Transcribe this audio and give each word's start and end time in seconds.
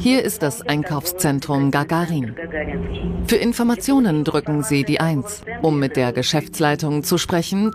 Hier 0.00 0.24
ist 0.24 0.42
das 0.42 0.62
Einkaufszentrum 0.62 1.70
Gagarin. 1.70 2.34
Für 3.26 3.36
Informationen 3.36 4.24
drücken 4.24 4.62
Sie 4.62 4.84
die 4.84 4.98
1. 4.98 5.42
Um 5.60 5.78
mit 5.78 5.96
der 5.96 6.14
Geschäftsleitung 6.14 7.02
zu 7.02 7.18
sprechen, 7.18 7.70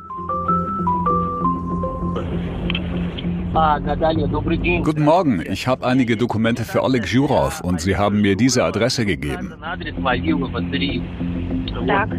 Guten 4.83 5.03
Morgen, 5.05 5.41
ich 5.49 5.65
habe 5.65 5.85
einige 5.85 6.17
Dokumente 6.17 6.65
für 6.65 6.83
Oleg 6.83 7.05
Jurov 7.05 7.61
und 7.61 7.79
Sie 7.79 7.95
haben 7.95 8.19
mir 8.19 8.35
diese 8.35 8.65
Adresse 8.65 9.05
gegeben. 9.05 9.53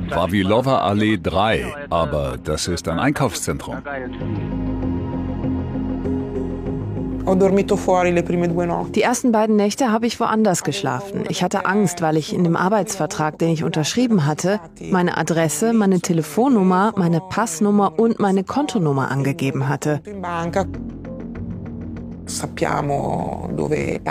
Vavilova 0.09 0.79
Allee 0.79 1.19
3, 1.23 1.89
aber 1.91 2.39
das 2.43 2.69
ist 2.69 2.89
ein 2.89 2.99
Einkaufszentrum. 2.99 3.83
Die 8.95 9.03
ersten 9.03 9.33
beiden 9.33 9.57
Nächte 9.57 9.91
habe 9.91 10.07
ich 10.07 10.21
woanders 10.21 10.63
geschlafen. 10.63 11.25
Ich 11.29 11.43
hatte 11.43 11.67
Angst, 11.67 12.01
weil 12.01 12.17
ich 12.17 12.33
in 12.33 12.45
dem 12.45 12.57
Arbeitsvertrag, 12.57 13.39
den 13.39 13.51
ich 13.51 13.65
unterschrieben 13.65 14.27
hatte, 14.27 14.61
meine 14.91 15.17
Adresse, 15.17 15.73
meine 15.73 16.01
Telefonnummer, 16.01 16.93
meine 16.97 17.21
Passnummer 17.21 17.99
und 17.99 18.21
meine 18.21 18.45
Kontonummer 18.45 19.11
angegeben 19.11 19.69
hatte. 19.69 20.01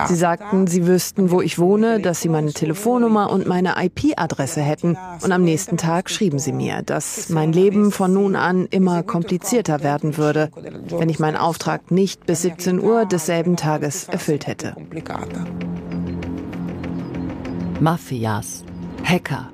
Sie 0.08 0.16
sagten, 0.16 0.68
sie 0.68 0.88
wüssten, 0.88 1.32
wo 1.32 1.42
ich 1.42 1.60
wohne, 1.60 2.00
dass 2.00 2.22
sie 2.22 2.30
meine 2.30 2.54
Telefonnummer 2.54 3.30
und 3.30 3.46
meine 3.46 3.76
IP-Adresse 3.78 4.62
hätten. 4.62 4.98
Und 5.22 5.32
am 5.32 5.44
nächsten 5.44 5.78
Tag 5.78 6.10
schrieben 6.10 6.40
sie 6.40 6.54
mir, 6.54 6.81
dass 6.81 7.30
mein 7.30 7.52
Leben 7.52 7.92
von 7.92 8.14
nun 8.14 8.36
an 8.36 8.67
immer 8.70 9.04
komplizierter 9.04 9.84
werden 9.84 10.17
würde, 10.17 10.50
wenn 10.89 11.09
ich 11.09 11.20
meinen 11.20 11.38
Auftrag 11.38 11.92
nicht 11.92 12.26
bis 12.26 12.44
17 12.44 12.80
Uhr 12.80 13.06
desselben 13.06 13.58
Tages 13.58 14.08
erfüllt 14.08 14.48
hätte. 14.48 14.76
Mafias, 17.80 18.64
Hacker 19.04 19.50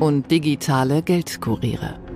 und 0.00 0.30
digitale 0.30 1.02
Geldkuriere. 1.02 2.07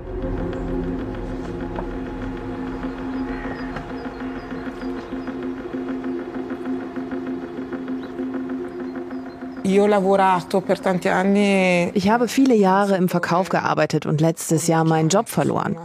Ich 11.95 12.11
habe 12.11 12.29
viele 12.29 12.55
Jahre 12.55 12.97
im 12.97 13.09
Verkauf 13.09 13.49
gearbeitet 13.49 14.07
und 14.07 14.21
letztes 14.21 14.67
Jahr 14.67 14.85
meinen 14.85 15.09
Job 15.09 15.29
verloren. 15.29 15.77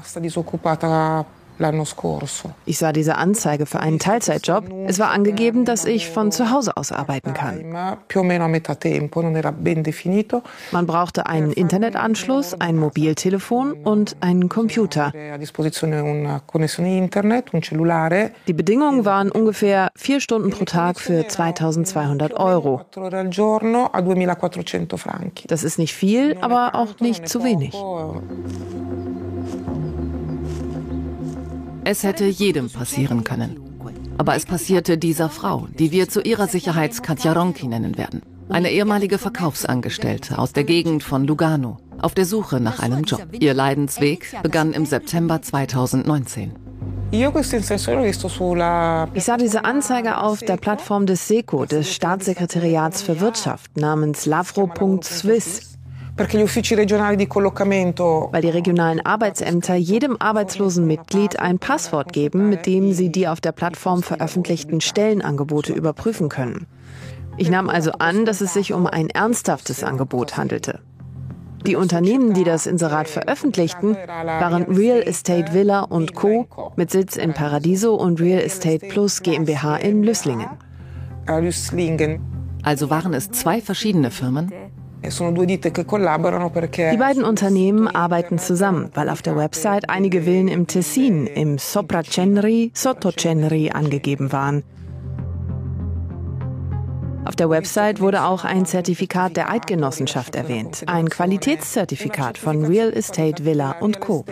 Ich 2.66 2.77
sah 2.77 2.91
diese 2.91 3.16
Anzeige 3.16 3.66
für 3.66 3.80
einen 3.80 4.00
Teilzeitjob. 4.00 4.66
Es 4.88 5.00
war 5.00 5.11
angegeben, 5.11 5.66
dass 5.66 5.86
ich 5.86 6.09
von 6.09 6.31
zu 6.31 6.52
Hause 6.52 6.77
aus 6.77 6.91
arbeiten 6.91 7.33
kann. 7.33 7.66
Man 10.72 10.88
brauchte 10.88 11.25
einen 11.25 11.52
Internetanschluss, 11.52 12.53
ein 12.59 12.77
Mobiltelefon 12.77 13.73
und 13.73 14.17
einen 14.22 14.49
Computer. 14.49 15.11
Die 18.47 18.53
Bedingungen 18.53 19.05
waren 19.05 19.31
ungefähr 19.31 19.89
vier 19.95 20.19
Stunden 20.19 20.49
pro 20.52 20.66
Tag 20.66 20.99
für 20.99 21.27
2200 21.27 22.33
Euro. 22.33 22.81
Das 25.47 25.64
ist 25.64 25.80
nicht 25.80 25.94
viel, 25.94 26.38
aber 26.42 26.75
auch 26.75 26.99
nicht 26.99 27.27
zu 27.27 27.44
wenig. 27.44 27.73
Es 31.89 32.03
hätte 32.03 32.25
jedem 32.25 32.70
passieren 32.70 33.23
können. 33.23 33.61
Aber 34.17 34.36
es 34.36 34.45
passierte 34.45 34.98
dieser 34.98 35.30
Frau, 35.30 35.70
die 35.80 35.93
wir 35.93 36.09
zu 36.09 36.20
ihrer 36.20 36.48
Sicherheit 36.48 37.02
Katja 37.02 37.31
Ronki 37.31 37.65
nennen 37.65 37.98
werden. 37.98 38.23
Eine 38.49 38.71
ehemalige 38.71 39.17
Verkaufsangestellte 39.17 40.37
aus 40.37 40.52
der 40.52 40.65
Gegend 40.65 41.02
von 41.02 41.26
Lugano, 41.26 41.77
auf 42.02 42.14
der 42.14 42.26
Suche 42.26 42.59
nach 42.59 42.80
einem 42.80 43.05
Job. 43.05 43.26
Ihr 43.39 43.53
Leidensweg 43.53 44.36
begann 44.43 44.73
im 44.73 44.86
September 44.86 45.42
2019. 45.42 46.52
Ich 47.11 47.23
sah 49.23 49.37
diese 49.37 49.64
Anzeige 49.64 50.17
auf 50.17 50.39
der 50.39 50.58
Plattform 50.58 51.05
des 51.05 51.26
SECO, 51.30 51.64
des 51.64 51.93
Staatssekretariats 51.93 53.02
für 53.02 53.21
Wirtschaft, 53.21 53.77
namens 53.77 54.26
lavro.swiss. 54.26 55.77
Weil 58.32 58.42
die 58.42 58.50
regionalen 58.50 59.05
Arbeitsämter 59.05 59.76
jedem 59.76 60.17
arbeitslosen 60.20 60.88
Mitglied 60.88 61.38
ein 61.39 61.60
Passwort 61.60 62.11
geben, 62.11 62.50
mit 62.50 62.66
dem 62.66 62.92
sie 62.92 63.11
die 63.11 63.28
auf 63.28 63.39
der 63.39 63.52
Plattform 63.52 64.02
veröffentlichten 64.02 64.82
Stellenangebote 64.82 65.73
überprüfen 65.73 66.30
können. 66.30 66.66
Ich 67.38 67.52
nahm 67.52 67.70
also 67.70 67.92
an, 67.92 68.26
dass 68.26 68.42
es 68.42 68.54
sich 68.54 68.73
um 68.73 68.88
ein 68.88 69.11
ernsthaftes 69.11 69.83
Angebot 69.83 70.38
handelte. 70.38 70.80
Die 71.67 71.76
Unternehmen, 71.76 72.33
die 72.33 72.44
das 72.44 72.66
Inserat 72.66 73.10
veröffentlichten, 73.10 73.95
waren 73.95 74.64
Real 74.64 75.02
Estate 75.02 75.54
Villa 75.54 75.82
und 75.82 76.16
Co. 76.16 76.48
mit 76.76 76.89
Sitz 76.89 77.16
in 77.16 77.33
Paradiso 77.33 77.94
und 77.94 78.20
Real 78.20 78.42
Estate 78.42 78.88
Plus 78.88 79.22
GmbH 79.22 79.77
in 79.77 80.02
Lüsslingen. 80.02 80.48
Also 82.64 82.89
waren 82.89 83.14
es 83.14 83.30
zwei 83.30 83.61
verschiedene 83.61 84.10
Firmen? 84.10 84.52
E 85.03 85.09
Die 85.09 86.97
beiden 86.97 87.23
Unternehmen 87.23 87.87
arbeiten 87.87 88.39
zusammen, 88.39 88.89
weil 88.93 89.09
auf 89.09 89.21
der 89.21 89.35
Website 89.37 89.89
einige 89.89 90.23
Villen 90.23 90.47
im 90.47 90.67
Tessin, 90.67 91.27
im 91.27 91.58
Sopracenri, 91.58 92.71
Sottocenri 92.73 93.69
angegeben 93.71 94.31
waren. 94.31 94.63
Auf 97.25 97.35
der 97.35 97.49
Website 97.49 97.99
wurde 97.99 98.23
auch 98.23 98.45
ein 98.45 98.65
Zertifikat 98.65 99.35
der 99.35 99.52
Eidgenossenschaft 99.52 100.35
erwähnt, 100.35 100.83
ein 100.87 101.09
Qualitätszertifikat 101.09 102.37
von 102.37 102.65
Real 102.65 102.91
Estate 102.91 103.43
Villa 103.43 103.75
und 103.79 103.99
Co. 103.99 104.25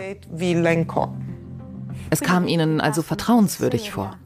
Es 2.08 2.20
kam 2.20 2.48
Ihnen 2.48 2.80
also 2.80 3.02
vertrauenswürdig 3.02 3.90
vor. 3.90 4.16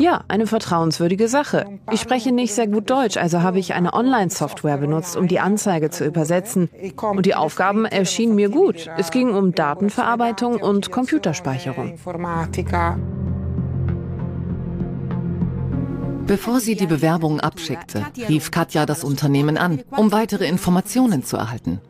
Ja, 0.00 0.24
eine 0.28 0.46
vertrauenswürdige 0.46 1.28
Sache. 1.28 1.66
Ich 1.90 2.00
spreche 2.00 2.32
nicht 2.32 2.54
sehr 2.54 2.66
gut 2.66 2.90
Deutsch, 2.90 3.16
also 3.16 3.42
habe 3.42 3.58
ich 3.58 3.74
eine 3.74 3.94
Online-Software 3.94 4.78
benutzt, 4.78 5.16
um 5.16 5.28
die 5.28 5.40
Anzeige 5.40 5.90
zu 5.90 6.04
übersetzen. 6.04 6.68
Und 7.00 7.26
die 7.26 7.34
Aufgaben 7.34 7.84
erschienen 7.84 8.34
mir 8.34 8.48
gut. 8.48 8.90
Es 8.96 9.10
ging 9.10 9.34
um 9.34 9.54
Datenverarbeitung 9.54 10.56
und 10.56 10.90
Computerspeicherung. 10.90 11.98
Bevor 16.26 16.60
sie 16.60 16.76
die 16.76 16.86
Bewerbung 16.86 17.40
abschickte, 17.40 18.04
rief 18.28 18.50
Katja 18.50 18.84
das 18.84 19.02
Unternehmen 19.02 19.56
an, 19.56 19.80
um 19.96 20.12
weitere 20.12 20.46
Informationen 20.46 21.24
zu 21.24 21.38
erhalten. 21.38 21.80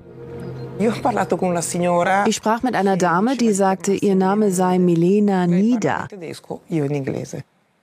Ich 2.26 2.36
sprach 2.36 2.62
mit 2.62 2.74
einer 2.74 2.96
Dame, 2.96 3.36
die 3.36 3.52
sagte, 3.52 3.92
ihr 3.92 4.14
Name 4.14 4.52
sei 4.52 4.78
Milena 4.78 5.46
Nida. 5.46 6.08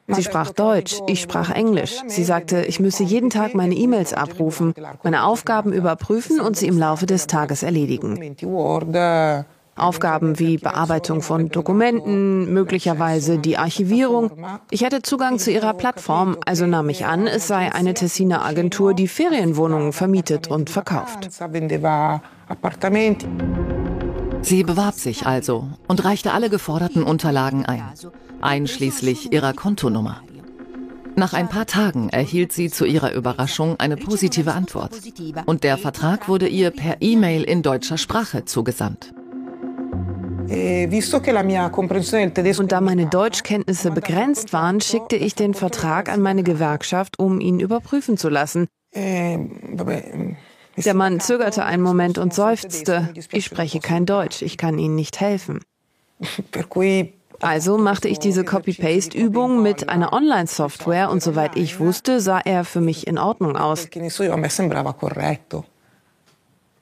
Sie 0.08 0.24
sprach 0.24 0.52
Deutsch, 0.52 1.02
ich 1.08 1.22
sprach 1.22 1.50
Englisch. 1.50 2.02
Sie 2.08 2.24
sagte, 2.24 2.62
ich 2.66 2.80
müsse 2.80 3.04
jeden 3.04 3.30
Tag 3.32 3.56
meine 3.56 3.74
E-Mails 3.74 4.14
abrufen, 4.14 4.74
meine 5.04 5.24
Aufgaben 5.24 5.74
überprüfen 5.74 6.40
und 6.40 6.56
sie 6.56 6.68
im 6.68 6.78
Laufe 6.78 7.06
des 7.06 7.28
Tages 7.28 7.64
erledigen. 7.64 8.36
Aufgaben 9.78 10.40
wie 10.40 10.58
Bearbeitung 10.58 11.22
von 11.22 11.50
Dokumenten, 11.50 12.54
möglicherweise 12.54 13.40
die 13.40 13.58
Archivierung. 13.58 14.32
Ich 14.72 14.84
hätte 14.84 15.02
Zugang 15.02 15.38
zu 15.38 15.52
ihrer 15.52 15.74
Plattform, 15.74 16.38
also 16.46 16.66
nahm 16.66 16.88
ich 16.88 17.06
an, 17.06 17.28
es 17.28 17.48
sei 17.48 17.74
eine 17.74 17.94
Tessiner 17.94 18.46
Agentur, 18.46 18.94
die 18.94 19.10
Ferienwohnungen 19.10 19.92
vermietet 19.92 20.48
und 20.48 20.70
verkauft. 20.70 21.30
Sie 24.42 24.64
bewarb 24.64 24.96
sich 24.96 25.26
also 25.26 25.68
und 25.90 26.06
reichte 26.06 26.32
alle 26.32 26.50
geforderten 26.50 27.04
Unterlagen 27.04 27.66
ein, 27.66 27.84
einschließlich 28.40 29.34
ihrer 29.34 29.52
Kontonummer. 29.52 30.22
Nach 31.18 31.34
ein 31.34 31.50
paar 31.50 31.66
Tagen 31.66 32.10
erhielt 32.10 32.54
sie 32.54 32.70
zu 32.70 32.86
ihrer 32.86 33.14
Überraschung 33.14 33.78
eine 33.78 33.98
positive 33.98 34.54
Antwort 34.54 34.94
und 35.46 35.66
der 35.66 35.78
Vertrag 35.78 36.30
wurde 36.30 36.48
ihr 36.48 36.72
per 36.72 37.02
E-Mail 37.02 37.44
in 37.44 37.62
deutscher 37.62 37.98
Sprache 37.98 38.46
zugesandt. 38.46 39.14
E 40.50 40.88
und 42.60 42.72
da 42.72 42.82
meine 42.82 43.06
Deutschkenntnisse 43.08 43.92
begrenzt 43.92 44.54
waren, 44.54 44.82
schickte 44.82 45.16
ich 45.16 45.36
den 45.36 45.54
Vertrag 45.54 46.10
an 46.10 46.22
meine 46.22 46.44
Gewerkschaft, 46.44 47.20
um 47.20 47.40
ihn 47.40 47.60
überprüfen 47.60 48.18
zu 48.18 48.30
lassen. 48.30 48.68
Eh, 48.94 49.38
Der 50.78 50.94
Mann 50.94 51.20
zögerte 51.20 51.66
einen 51.66 51.84
Moment 51.84 52.18
und 52.18 52.34
seufzte. 52.34 53.14
Ich 53.32 53.46
spreche 53.46 53.80
kein 53.80 54.06
Deutsch, 54.06 54.42
ich 54.42 54.58
kann 54.58 54.78
Ihnen 54.78 54.96
nicht 54.96 55.20
helfen. 55.20 55.62
Also 57.42 57.78
machte 57.78 58.08
ich 58.08 58.20
diese 58.20 58.46
Copy-Paste-Übung 58.46 59.62
mit 59.62 59.90
einer 59.90 60.14
Online-Software 60.14 61.10
und 61.10 61.22
soweit 61.22 61.58
ich 61.58 61.80
wusste, 61.82 62.22
sah 62.22 62.40
er 62.40 62.64
für 62.64 62.80
mich 62.80 63.08
in 63.08 63.18
Ordnung 63.18 63.58
aus. 63.58 63.90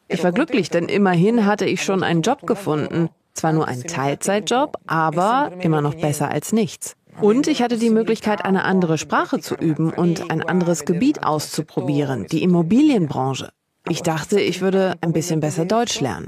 Ich 0.08 0.24
war 0.24 0.32
glücklich, 0.32 0.70
denn 0.70 0.86
immerhin 0.86 1.46
hatte 1.46 1.66
ich 1.66 1.84
schon 1.84 2.04
einen 2.04 2.22
Job 2.22 2.46
gefunden. 2.46 3.10
Zwar 3.34 3.54
nur 3.54 3.68
ein 3.68 3.84
Teilzeitjob, 3.84 4.78
aber 4.88 5.52
immer 5.60 5.82
noch 5.82 5.96
besser 5.96 6.30
als 6.30 6.54
nichts. 6.54 6.96
Und 7.22 7.48
ich 7.48 7.62
hatte 7.62 7.78
die 7.78 7.90
Möglichkeit, 7.90 8.44
eine 8.44 8.64
andere 8.64 8.98
Sprache 8.98 9.40
zu 9.40 9.56
üben 9.56 9.92
und 9.92 10.32
ein 10.32 10.42
anderes 10.42 10.86
Gebiet 10.86 11.24
auszuprobieren, 11.24 12.26
die 12.32 12.44
Immobilienbranche. 12.44 13.50
Ich 13.88 14.02
dachte, 14.02 14.40
ich 14.40 14.62
würde 14.62 14.96
ein 15.02 15.14
bisschen 15.14 15.40
besser 15.40 15.66
Deutsch 15.66 16.00
lernen. 16.00 16.28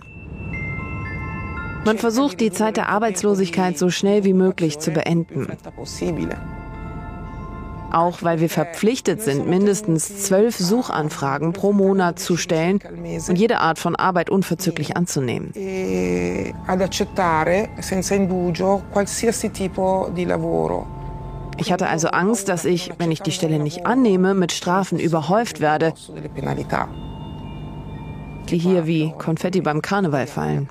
Man 1.85 1.97
versucht, 1.99 2.39
die 2.39 2.51
Zeit 2.51 2.77
der 2.77 2.89
Arbeitslosigkeit 2.89 3.77
so 3.77 3.89
schnell 3.89 4.23
wie 4.23 4.33
möglich 4.33 4.79
zu 4.79 4.91
beenden. 4.91 5.47
Auch 7.95 8.23
weil 8.23 8.41
wir 8.41 8.49
verpflichtet 8.49 9.21
sind, 9.21 9.47
mindestens 9.47 10.23
zwölf 10.25 10.57
Suchanfragen 10.57 11.53
pro 11.53 11.71
Monat 11.71 12.19
zu 12.19 12.35
stellen 12.35 12.81
und 13.29 13.37
jede 13.37 13.59
Art 13.59 13.79
von 13.79 13.95
Arbeit 13.95 14.29
unverzüglich 14.29 14.97
anzunehmen. 14.97 15.53
Ich 21.57 21.71
hatte 21.71 21.87
also 21.87 22.09
Angst, 22.09 22.49
dass 22.49 22.65
ich, 22.65 22.91
wenn 22.97 23.11
ich 23.11 23.21
die 23.21 23.31
Stelle 23.31 23.59
nicht 23.59 23.85
annehme, 23.85 24.33
mit 24.33 24.51
Strafen 24.51 24.99
überhäuft 24.99 25.61
werde, 25.61 25.93
die 28.49 28.57
hier 28.57 28.85
wie 28.85 29.13
Konfetti 29.17 29.61
beim 29.61 29.81
Karneval 29.81 30.27
fallen. 30.27 30.67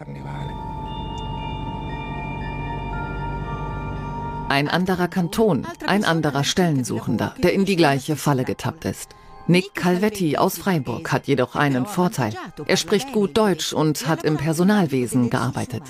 Ein 4.54 4.68
anderer 4.68 5.08
Kanton, 5.08 5.66
ein 5.84 6.04
anderer 6.04 6.44
Stellensuchender, 6.44 7.34
der 7.42 7.54
in 7.54 7.64
die 7.64 7.74
gleiche 7.74 8.14
Falle 8.14 8.44
getappt 8.44 8.84
ist. 8.84 9.10
Nick 9.48 9.74
Calvetti 9.74 10.36
aus 10.36 10.58
Freiburg 10.58 11.10
hat 11.10 11.26
jedoch 11.26 11.56
einen 11.56 11.86
Vorteil. 11.86 12.34
Er 12.64 12.76
spricht 12.76 13.10
gut 13.10 13.36
Deutsch 13.36 13.72
und 13.72 14.06
hat 14.06 14.22
im 14.22 14.36
Personalwesen 14.36 15.28
gearbeitet. 15.28 15.82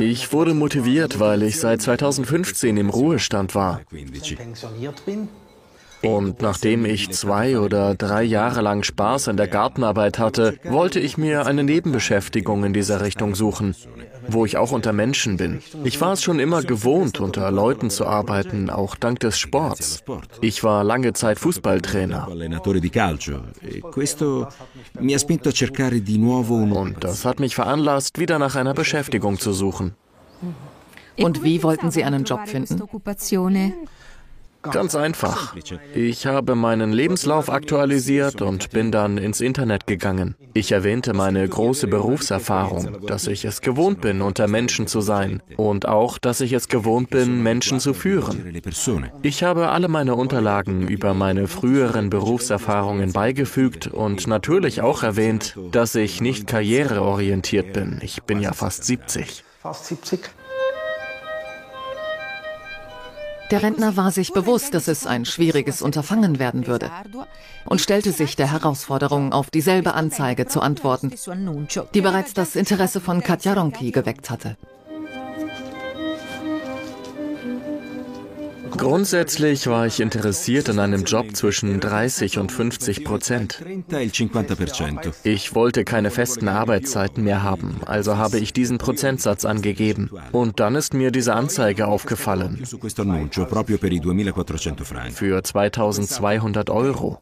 Ich 0.00 0.32
wurde 0.32 0.54
motiviert, 0.54 1.20
weil 1.20 1.44
ich 1.44 1.60
seit 1.60 1.82
2015 1.82 2.76
im 2.76 2.90
Ruhestand 2.90 3.54
war. 3.54 3.80
Und 6.04 6.42
nachdem 6.42 6.84
ich 6.84 7.10
zwei 7.10 7.58
oder 7.58 7.94
drei 7.94 8.22
Jahre 8.22 8.60
lang 8.60 8.82
Spaß 8.82 9.28
an 9.28 9.36
der 9.36 9.48
Gartenarbeit 9.48 10.18
hatte, 10.18 10.58
wollte 10.64 11.00
ich 11.00 11.16
mir 11.16 11.46
eine 11.46 11.64
Nebenbeschäftigung 11.64 12.64
in 12.64 12.72
dieser 12.72 13.00
Richtung 13.00 13.34
suchen, 13.34 13.74
wo 14.28 14.44
ich 14.44 14.56
auch 14.56 14.72
unter 14.72 14.92
Menschen 14.92 15.36
bin. 15.36 15.60
Ich 15.84 16.00
war 16.00 16.12
es 16.12 16.22
schon 16.22 16.38
immer 16.38 16.62
gewohnt, 16.62 17.20
unter 17.20 17.50
Leuten 17.50 17.90
zu 17.90 18.06
arbeiten, 18.06 18.70
auch 18.70 18.96
dank 18.96 19.20
des 19.20 19.38
Sports. 19.38 20.04
Ich 20.40 20.62
war 20.62 20.84
lange 20.84 21.12
Zeit 21.12 21.38
Fußballtrainer. 21.38 22.28
Und 26.72 27.04
das 27.04 27.24
hat 27.24 27.40
mich 27.40 27.54
veranlasst, 27.54 28.18
wieder 28.18 28.38
nach 28.38 28.56
einer 28.56 28.74
Beschäftigung 28.74 29.38
zu 29.38 29.52
suchen. 29.52 29.94
Und 31.16 31.44
wie 31.44 31.62
wollten 31.62 31.90
Sie 31.90 32.04
einen 32.04 32.24
Job 32.24 32.48
finden? 32.48 32.82
Ganz 34.72 34.94
einfach. 34.94 35.54
Ich 35.94 36.26
habe 36.26 36.54
meinen 36.54 36.92
Lebenslauf 36.92 37.50
aktualisiert 37.50 38.40
und 38.42 38.70
bin 38.70 38.90
dann 38.90 39.18
ins 39.18 39.40
Internet 39.40 39.86
gegangen. 39.86 40.36
Ich 40.54 40.72
erwähnte 40.72 41.12
meine 41.12 41.46
große 41.46 41.86
Berufserfahrung, 41.86 43.06
dass 43.06 43.26
ich 43.26 43.44
es 43.44 43.60
gewohnt 43.60 44.00
bin, 44.00 44.22
unter 44.22 44.48
Menschen 44.48 44.86
zu 44.86 45.00
sein 45.00 45.42
und 45.56 45.86
auch, 45.86 46.18
dass 46.18 46.40
ich 46.40 46.52
es 46.52 46.68
gewohnt 46.68 47.10
bin, 47.10 47.42
Menschen 47.42 47.80
zu 47.80 47.94
führen. 47.94 48.60
Ich 49.22 49.42
habe 49.42 49.68
alle 49.68 49.88
meine 49.88 50.14
Unterlagen 50.14 50.88
über 50.88 51.14
meine 51.14 51.46
früheren 51.46 52.10
Berufserfahrungen 52.10 53.12
beigefügt 53.12 53.88
und 53.88 54.26
natürlich 54.26 54.80
auch 54.80 55.02
erwähnt, 55.02 55.56
dass 55.72 55.94
ich 55.94 56.20
nicht 56.20 56.46
karriereorientiert 56.46 57.72
bin. 57.72 57.98
Ich 58.02 58.22
bin 58.22 58.40
ja 58.40 58.52
fast 58.52 58.84
70. 58.84 59.44
Fast 59.60 59.86
70. 59.86 60.20
Der 63.50 63.62
Rentner 63.62 63.96
war 63.96 64.10
sich 64.10 64.32
bewusst, 64.32 64.74
dass 64.74 64.88
es 64.88 65.06
ein 65.06 65.24
schwieriges 65.24 65.82
Unterfangen 65.82 66.38
werden 66.38 66.66
würde 66.66 66.90
und 67.66 67.80
stellte 67.80 68.12
sich 68.12 68.36
der 68.36 68.50
Herausforderung, 68.50 69.32
auf 69.32 69.50
dieselbe 69.50 69.94
Anzeige 69.94 70.46
zu 70.46 70.60
antworten, 70.60 71.12
die 71.94 72.00
bereits 72.00 72.34
das 72.34 72.56
Interesse 72.56 73.00
von 73.00 73.22
Katja 73.22 73.54
Ronki 73.54 73.90
geweckt 73.90 74.30
hatte. 74.30 74.56
Grundsätzlich 78.84 79.66
war 79.66 79.86
ich 79.86 79.98
interessiert 79.98 80.68
an 80.68 80.78
einem 80.78 81.04
Job 81.04 81.34
zwischen 81.34 81.80
30 81.80 82.36
und 82.36 82.52
50 82.52 83.02
Prozent. 83.02 83.64
Ich 85.22 85.54
wollte 85.54 85.84
keine 85.84 86.10
festen 86.10 86.48
Arbeitszeiten 86.48 87.24
mehr 87.24 87.42
haben, 87.42 87.80
also 87.86 88.18
habe 88.18 88.38
ich 88.38 88.52
diesen 88.52 88.76
Prozentsatz 88.76 89.46
angegeben. 89.46 90.10
Und 90.32 90.60
dann 90.60 90.74
ist 90.74 90.92
mir 90.92 91.10
diese 91.10 91.32
Anzeige 91.32 91.86
aufgefallen. 91.86 92.62
Für 95.14 95.42
2200 95.42 96.70
Euro. 96.70 97.20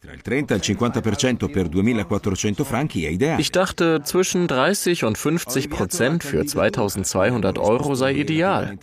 Ich 3.37 3.51
dachte, 3.53 4.01
zwischen 4.03 4.47
30 4.47 5.03
und 5.05 5.17
50 5.17 5.69
Prozent 5.69 6.23
für 6.25 6.45
2200 6.45 7.57
Euro 7.57 7.95
sei 7.95 8.13
ideal. 8.15 8.77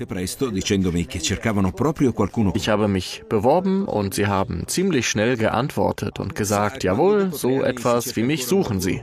Ich 2.55 2.69
habe 2.70 2.88
mich 2.88 3.25
beworben 3.28 3.84
und 3.84 4.14
sie 4.14 4.26
haben 4.26 4.64
ziemlich 4.67 5.08
schnell 5.08 5.37
geantwortet 5.37 6.19
und 6.19 6.34
gesagt, 6.34 6.84
jawohl, 6.84 7.31
so 7.32 7.62
etwas 7.62 8.17
wie 8.17 8.22
mich 8.22 8.46
suchen 8.46 8.81
sie. 8.81 9.02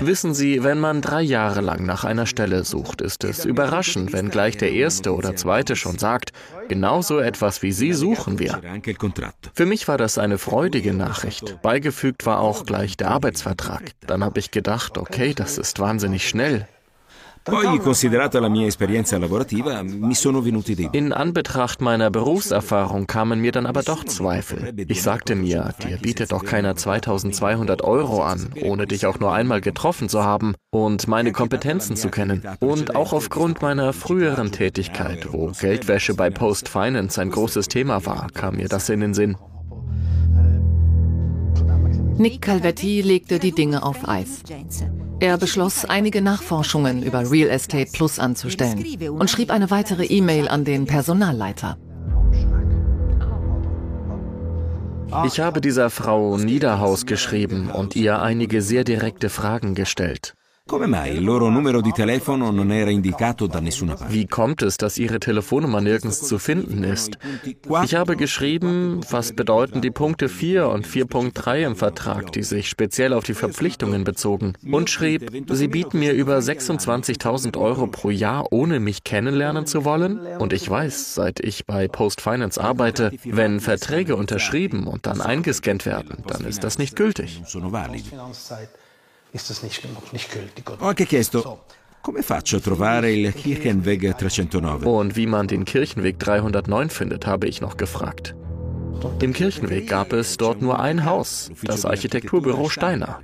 Wissen 0.00 0.34
Sie, 0.34 0.64
wenn 0.64 0.80
man 0.80 1.00
drei 1.00 1.22
Jahre 1.22 1.60
lang 1.60 1.86
nach 1.86 2.04
einer 2.04 2.26
Stelle 2.26 2.64
sucht, 2.64 3.00
ist 3.00 3.24
es 3.24 3.44
überraschend, 3.44 4.12
wenn 4.12 4.30
gleich 4.30 4.56
der 4.56 4.72
erste 4.72 5.14
oder 5.14 5.36
zweite 5.36 5.76
schon 5.76 5.98
sagt, 5.98 6.32
genau 6.68 7.02
so 7.02 7.18
etwas 7.18 7.62
wie 7.62 7.72
Sie 7.72 7.92
suchen 7.92 8.38
wir. 8.38 8.60
Für 9.54 9.66
mich 9.66 9.88
war 9.88 9.98
das 9.98 10.18
eine 10.18 10.38
freudige 10.38 10.94
Nachricht. 10.94 11.62
Beigefügt 11.62 12.26
war 12.26 12.40
auch 12.40 12.64
gleich 12.64 12.96
der 12.96 13.10
Arbeitsvertrag. 13.10 13.92
Dann 14.06 14.24
habe 14.24 14.40
ich 14.40 14.50
gedacht, 14.50 14.98
okay, 14.98 15.34
das 15.34 15.58
ist 15.58 15.78
wahnsinnig 15.78 16.28
schnell. 16.28 16.66
In 20.92 21.12
Anbetracht 21.12 21.80
meiner 21.82 22.10
Berufserfahrung 22.10 23.06
kamen 23.06 23.40
mir 23.40 23.52
dann 23.52 23.66
aber 23.66 23.82
doch 23.82 24.04
Zweifel. 24.04 24.72
Ich 24.88 25.02
sagte 25.02 25.34
mir, 25.34 25.74
dir 25.82 25.98
bietet 25.98 26.32
doch 26.32 26.44
keiner 26.44 26.74
2200 26.74 27.82
Euro 27.82 28.22
an, 28.22 28.50
ohne 28.62 28.86
dich 28.86 29.06
auch 29.06 29.20
nur 29.20 29.34
einmal 29.34 29.60
getroffen 29.60 30.08
zu 30.08 30.22
haben 30.22 30.54
und 30.70 31.06
meine 31.06 31.32
Kompetenzen 31.32 31.96
zu 31.96 32.08
kennen. 32.08 32.42
Und 32.60 32.96
auch 32.96 33.12
aufgrund 33.12 33.60
meiner 33.60 33.92
früheren 33.92 34.50
Tätigkeit, 34.50 35.32
wo 35.32 35.48
Geldwäsche 35.48 36.14
bei 36.14 36.30
Post 36.30 36.68
Finance 36.68 37.20
ein 37.20 37.30
großes 37.30 37.68
Thema 37.68 38.06
war, 38.06 38.28
kam 38.32 38.56
mir 38.56 38.68
das 38.68 38.88
in 38.88 39.00
den 39.00 39.12
Sinn. 39.12 39.36
Nick 42.16 42.42
Calvetti 42.42 43.02
legte 43.02 43.38
die 43.38 43.52
Dinge 43.52 43.82
auf 43.82 44.08
Eis. 44.08 44.42
Er 45.20 45.38
beschloss, 45.38 45.84
einige 45.84 46.20
Nachforschungen 46.20 47.02
über 47.02 47.30
Real 47.30 47.48
Estate 47.48 47.90
Plus 47.92 48.18
anzustellen 48.18 48.84
und 49.10 49.30
schrieb 49.30 49.50
eine 49.50 49.70
weitere 49.70 50.04
E-Mail 50.04 50.48
an 50.48 50.64
den 50.64 50.86
Personalleiter. 50.86 51.78
Ich 55.26 55.38
habe 55.38 55.60
dieser 55.60 55.90
Frau 55.90 56.36
Niederhaus 56.36 57.06
geschrieben 57.06 57.70
und 57.70 57.94
ihr 57.94 58.20
einige 58.20 58.62
sehr 58.62 58.82
direkte 58.82 59.28
Fragen 59.28 59.74
gestellt. 59.74 60.34
Wie 60.66 60.78
kommt 64.26 64.62
es, 64.62 64.78
dass 64.78 64.96
Ihre 64.96 65.20
Telefonnummer 65.20 65.82
nirgends 65.82 66.26
zu 66.26 66.38
finden 66.38 66.84
ist? 66.84 67.18
Ich 67.84 67.94
habe 67.94 68.16
geschrieben, 68.16 69.00
was 69.10 69.34
bedeuten 69.34 69.82
die 69.82 69.90
Punkte 69.90 70.30
4 70.30 70.70
und 70.70 70.86
4.3 70.86 71.66
im 71.66 71.76
Vertrag, 71.76 72.32
die 72.32 72.42
sich 72.42 72.70
speziell 72.70 73.12
auf 73.12 73.24
die 73.24 73.34
Verpflichtungen 73.34 74.04
bezogen, 74.04 74.54
und 74.72 74.88
schrieb, 74.88 75.30
Sie 75.50 75.68
bieten 75.68 75.98
mir 75.98 76.14
über 76.14 76.38
26.000 76.38 77.58
Euro 77.58 77.86
pro 77.86 78.08
Jahr, 78.08 78.50
ohne 78.50 78.80
mich 78.80 79.04
kennenlernen 79.04 79.66
zu 79.66 79.84
wollen? 79.84 80.18
Und 80.38 80.54
ich 80.54 80.66
weiß, 80.68 81.14
seit 81.14 81.40
ich 81.40 81.66
bei 81.66 81.88
Post 81.88 82.22
Finance 82.22 82.58
arbeite, 82.58 83.12
wenn 83.24 83.60
Verträge 83.60 84.16
unterschrieben 84.16 84.86
und 84.86 85.04
dann 85.04 85.20
eingescannt 85.20 85.84
werden, 85.84 86.24
dann 86.26 86.46
ist 86.46 86.64
das 86.64 86.78
nicht 86.78 86.96
gültig. 86.96 87.42
Ho 90.80 90.86
anche 90.86 91.06
chiesto, 91.06 91.64
come 92.00 92.22
faccio 92.22 92.58
a 92.58 92.60
trovare 92.60 93.12
il 93.12 93.32
Kirchenweg 93.32 94.16
309? 94.16 94.86
Und 94.86 95.16
wie 95.16 95.26
man 95.26 95.48
den 95.48 95.64
Kirchenweg 95.64 96.20
309 96.20 96.88
findet, 96.88 97.26
habe 97.26 97.48
ich 97.48 97.60
noch 97.60 97.76
gefragt. 97.76 98.36
Im 99.20 99.32
Kirchenweg 99.32 99.88
gab 99.88 100.12
es 100.12 100.36
dort 100.36 100.62
nur 100.62 100.78
ein 100.78 101.04
Haus, 101.04 101.50
das 101.62 101.84
Architekturbüro 101.84 102.68
Steiner. 102.68 103.20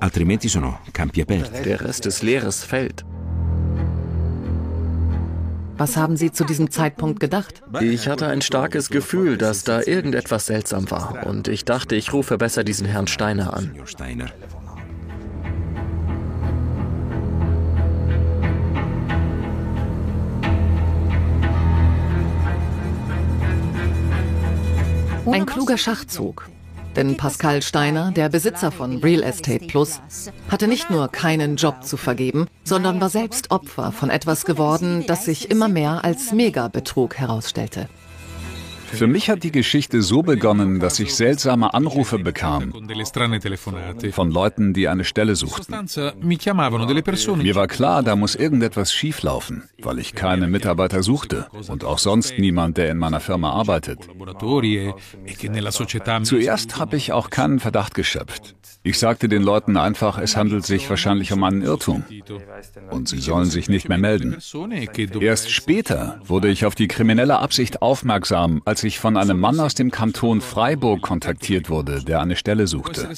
Altrimenti 0.00 0.48
sono 0.48 0.78
campi 0.92 1.22
aperti. 1.22 1.62
Der 1.62 1.80
Rest 1.82 2.06
ist 2.06 2.22
leeres 2.22 2.64
Feld. 2.64 3.04
Was 5.76 5.98
haben 5.98 6.16
Sie 6.16 6.32
zu 6.32 6.44
diesem 6.44 6.70
Zeitpunkt 6.70 7.20
gedacht? 7.20 7.62
Ich 7.80 8.08
hatte 8.08 8.26
ein 8.28 8.40
starkes 8.40 8.88
Gefühl, 8.88 9.36
dass 9.36 9.62
da 9.64 9.82
irgendetwas 9.82 10.46
seltsam 10.46 10.90
war. 10.90 11.26
Und 11.26 11.48
ich 11.48 11.66
dachte, 11.66 11.94
ich 11.94 12.14
rufe 12.14 12.38
besser 12.38 12.64
diesen 12.64 12.86
Herrn 12.86 13.06
Steiner 13.06 13.52
an. 13.52 13.74
Ein 25.30 25.44
kluger 25.44 25.76
Schachzug. 25.76 26.48
Denn 26.94 27.16
Pascal 27.16 27.60
Steiner, 27.60 28.12
der 28.12 28.28
Besitzer 28.28 28.70
von 28.70 28.98
Real 28.98 29.22
Estate 29.22 29.66
Plus, 29.66 30.00
hatte 30.50 30.68
nicht 30.68 30.88
nur 30.88 31.08
keinen 31.08 31.56
Job 31.56 31.84
zu 31.84 31.96
vergeben, 31.96 32.46
sondern 32.64 33.00
war 33.00 33.10
selbst 33.10 33.50
Opfer 33.50 33.92
von 33.92 34.08
etwas 34.08 34.44
geworden, 34.44 35.04
das 35.06 35.24
sich 35.24 35.50
immer 35.50 35.68
mehr 35.68 36.04
als 36.04 36.32
Mega-Betrug 36.32 37.16
herausstellte. 37.16 37.88
Für 38.92 39.06
mich 39.06 39.30
hat 39.30 39.42
die 39.42 39.52
Geschichte 39.52 40.02
so 40.02 40.22
begonnen, 40.22 40.80
dass 40.80 40.98
ich 40.98 41.14
seltsame 41.14 41.74
Anrufe 41.74 42.18
bekam 42.18 42.72
von 44.12 44.30
Leuten, 44.30 44.72
die 44.72 44.88
eine 44.88 45.04
Stelle 45.04 45.36
suchten. 45.36 45.74
Mir 47.36 47.54
war 47.54 47.66
klar, 47.66 48.02
da 48.02 48.16
muss 48.16 48.34
irgendetwas 48.34 48.92
schieflaufen, 48.92 49.68
weil 49.82 49.98
ich 49.98 50.14
keine 50.14 50.48
Mitarbeiter 50.48 51.02
suchte 51.02 51.46
und 51.68 51.84
auch 51.84 51.98
sonst 51.98 52.38
niemand, 52.38 52.76
der 52.76 52.90
in 52.90 52.98
meiner 52.98 53.20
Firma 53.20 53.50
arbeitet. 53.50 53.98
Zuerst 56.22 56.78
habe 56.78 56.96
ich 56.96 57.12
auch 57.12 57.30
keinen 57.30 57.60
Verdacht 57.60 57.94
geschöpft. 57.94 58.56
Ich 58.86 59.00
sagte 59.00 59.28
den 59.28 59.42
Leuten 59.42 59.76
einfach, 59.76 60.16
es 60.16 60.36
handelt 60.36 60.64
sich 60.64 60.88
wahrscheinlich 60.88 61.32
um 61.32 61.42
einen 61.42 61.62
Irrtum 61.62 62.04
und 62.90 63.08
sie 63.08 63.18
sollen 63.18 63.46
sich 63.46 63.68
nicht 63.68 63.88
mehr 63.88 63.98
melden. 63.98 64.36
Erst 65.20 65.50
später 65.50 66.20
wurde 66.24 66.48
ich 66.48 66.64
auf 66.64 66.76
die 66.76 66.86
kriminelle 66.86 67.40
Absicht 67.40 67.82
aufmerksam, 67.82 68.62
als 68.64 68.75
ich 68.84 68.98
von 68.98 69.16
einem 69.16 69.38
Mann 69.38 69.60
aus 69.60 69.74
dem 69.74 69.90
Kanton 69.90 70.40
Freiburg 70.40 71.02
kontaktiert 71.02 71.70
wurde, 71.70 72.02
der 72.02 72.20
eine 72.20 72.36
Stelle 72.36 72.66
suchte. 72.66 73.08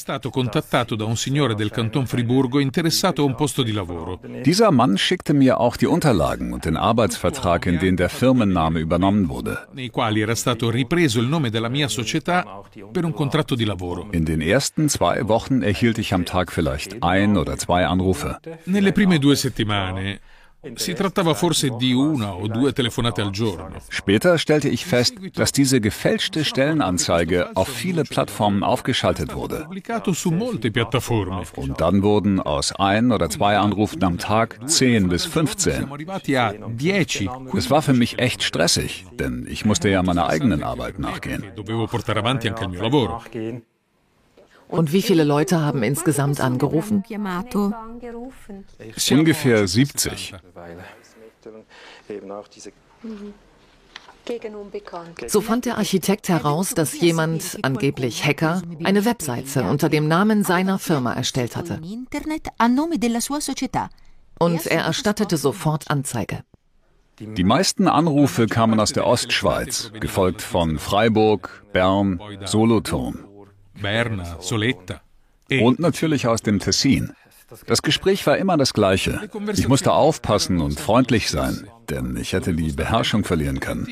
Dieser 4.45 4.71
Mann 4.71 4.99
schickte 4.99 5.35
mir 5.35 5.61
auch 5.61 5.77
die 5.77 5.87
Unterlagen 5.87 6.53
und 6.53 6.65
den 6.65 6.77
Arbeitsvertrag, 6.77 7.67
in 7.67 7.79
den 7.79 7.97
der 7.97 8.09
Firmenname 8.09 8.79
übernommen 8.81 9.29
wurde. 9.29 9.59
In 14.13 14.25
den 14.25 14.41
ersten 14.41 14.89
zwei 14.89 15.29
Wochen 15.29 15.63
erhielt 15.63 15.99
ich 15.99 16.15
am 16.15 16.25
Tag 16.25 16.53
vielleicht 16.53 17.03
ein 17.03 17.37
oder 17.37 17.57
zwei 17.59 17.87
Anrufe. 17.87 18.39
Nelle 18.67 18.93
prime 18.93 19.21
due 19.21 19.37
settimane 19.37 20.19
Si 20.75 20.93
trattava 20.93 21.35
forse 21.35 21.71
di 21.79 21.93
una 21.93 22.35
o 22.35 22.49
due 22.49 22.73
telefonate 22.73 23.21
al 23.21 23.31
giorno. 23.31 23.77
Später 23.89 24.39
stellte 24.39 24.69
ich 24.69 24.85
fest, 24.85 25.15
dass 25.35 25.53
diese 25.53 25.81
gefälschte 25.81 26.45
Stellenanzeige 26.45 27.55
auf 27.55 27.69
viele 27.69 28.03
Plattformen 28.03 28.65
aufgeschaltet 28.65 29.35
wurde. 29.35 29.69
Und 31.55 31.81
dann 31.81 32.03
wurden 32.03 32.41
aus 32.41 32.73
ein 32.73 33.13
oder 33.13 33.31
zwei 33.31 33.57
Anrufen 33.57 34.03
am 34.03 34.19
Tag 34.19 34.59
10 34.69 35.09
bis 35.09 35.27
15. 35.27 35.87
Es 37.55 37.71
war 37.71 37.83
für 37.83 37.95
mich 37.95 38.19
echt 38.19 38.43
stressig, 38.43 39.07
denn 39.13 39.47
ich 39.49 39.65
musste 39.65 39.89
ja 39.89 40.03
meiner 40.03 40.29
eigenen 40.29 40.65
Arbeit 40.65 40.99
nachgehen. 40.99 41.45
Und 44.69 44.93
wie 44.93 45.03
viele 45.03 45.25
Leute 45.25 45.61
haben 45.61 45.83
insgesamt 45.83 46.41
angerufen? 46.41 47.03
Ungefähr 49.11 49.67
70. 49.67 50.35
So 55.27 55.41
fand 55.41 55.65
der 55.65 55.79
Architekt 55.79 56.29
heraus, 56.29 56.75
dass 56.75 57.01
jemand, 57.01 57.59
angeblich 57.63 58.25
Hacker, 58.25 58.63
eine 58.85 59.05
Webseite 59.05 59.65
unter 59.65 59.89
dem 59.89 60.07
Namen 60.07 60.45
seiner 60.45 60.79
Firma 60.79 61.15
erstellt 61.15 61.57
hatte. 61.57 61.81
Und 64.39 64.67
er 64.67 64.83
erstattete 64.83 65.37
sofort 65.37 65.91
Anzeige. 65.91 66.45
Die 67.21 67.45
meisten 67.45 67.89
Anrufe 67.89 68.47
kamen 68.47 68.79
aus 68.79 68.93
der 68.93 69.07
Ostschweiz, 69.07 69.91
gefolgt 69.99 70.41
von 70.41 70.79
Freiburg, 70.79 71.65
Bern, 71.73 72.21
Solothurn. 72.45 73.28
Berna, 73.81 74.37
Soletta. 74.41 75.01
Und 75.51 75.79
natürlich 75.79 76.27
aus 76.27 76.43
dem 76.43 76.59
Tessin. 76.59 77.13
Das 77.67 77.83
Gespräch 77.83 78.27
war 78.27 78.37
immer 78.37 78.57
das 78.57 78.75
gleiche. 78.75 79.21
Ich 79.55 79.69
musste 79.69 79.93
aufpassen 79.93 80.61
und 80.61 80.79
freundlich 80.79 81.31
sein 81.31 81.69
denn 81.91 82.17
ich 82.17 82.33
hätte 82.33 82.55
die 82.55 82.73
Beherrschung 82.73 83.25
verlieren 83.25 83.61
können. 83.61 83.87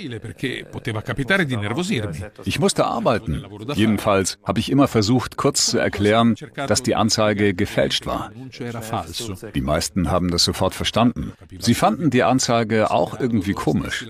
Ich 2.45 2.61
musste 2.61 2.85
arbeiten. 2.87 3.45
Jedenfalls 3.75 4.39
habe 4.45 4.61
ich 4.61 4.71
immer 4.71 4.89
versucht, 4.89 5.37
kurz 5.37 5.67
zu 5.67 5.79
erklären, 5.79 6.35
dass 6.55 6.83
die 6.83 6.95
Anzeige 6.95 7.55
gefälscht 7.55 8.07
war. 8.07 8.31
Die 9.55 9.61
meisten 9.61 10.11
haben 10.11 10.31
das 10.31 10.45
sofort 10.45 10.75
verstanden. 10.75 11.33
Sie 11.59 11.75
fanden 11.75 12.11
die 12.11 12.23
Anzeige 12.23 12.91
auch 12.91 13.19
irgendwie 13.19 13.55
komisch. 13.55 14.07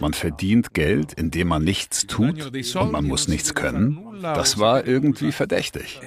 Man 0.00 0.12
verdient 0.12 0.74
Geld, 0.74 1.12
indem 1.14 1.48
man 1.48 1.64
nichts 1.64 2.06
tut 2.06 2.52
und 2.76 2.92
man 2.92 3.06
muss 3.06 3.28
nichts 3.28 3.54
können. 3.54 4.00
Das 4.22 4.58
war 4.58 4.86
irgendwie 4.86 5.32
verdächtig. 5.32 6.00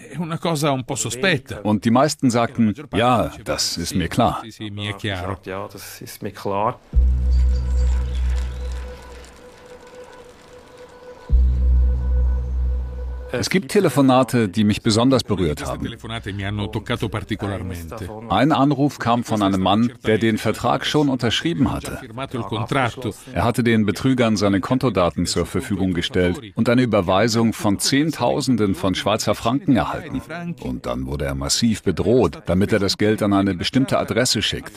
Und 1.64 1.86
die 1.86 1.92
meisten 1.92 2.30
sagten, 2.30 2.74
ja, 2.94 3.32
das 3.44 3.78
ist 3.78 3.96
mir 3.96 4.08
klar 4.08 4.44
klar. 6.34 6.76
Es 13.36 13.50
gibt 13.50 13.72
Telefonate, 13.72 14.48
die 14.48 14.64
mich 14.64 14.84
besonders 14.84 15.24
berührt 15.24 15.66
haben. 15.66 15.90
Ein 18.30 18.52
Anruf 18.52 19.00
kam 19.00 19.24
von 19.24 19.42
einem 19.42 19.62
Mann, 19.62 19.92
der 20.06 20.20
den 20.20 20.38
Vertrag 20.38 20.86
schon 20.86 21.10
unterschrieben 21.10 21.72
hatte. 21.72 22.00
Er 23.34 23.44
hatte 23.44 23.64
den 23.64 23.88
Betrügern 23.88 24.38
seine 24.38 24.60
Kontodaten 24.60 25.26
zur 25.26 25.48
Verfügung 25.48 25.96
gestellt 25.96 26.40
und 26.54 26.70
eine 26.70 26.84
Überweisung 26.84 27.54
von 27.54 27.80
Zehntausenden 27.80 28.76
von 28.76 28.94
Schweizer 28.94 29.34
Franken 29.34 29.76
erhalten. 29.76 30.22
Und 30.62 30.86
dann 30.86 31.08
wurde 31.08 31.26
er 31.26 31.36
massiv 31.36 31.82
bedroht, 31.82 32.44
damit 32.46 32.72
er 32.72 32.80
das 32.80 33.00
Geld 33.00 33.24
an 33.24 33.34
eine 33.34 33.56
bestimmte 33.56 33.98
Adresse 33.98 34.44
schickt. 34.44 34.74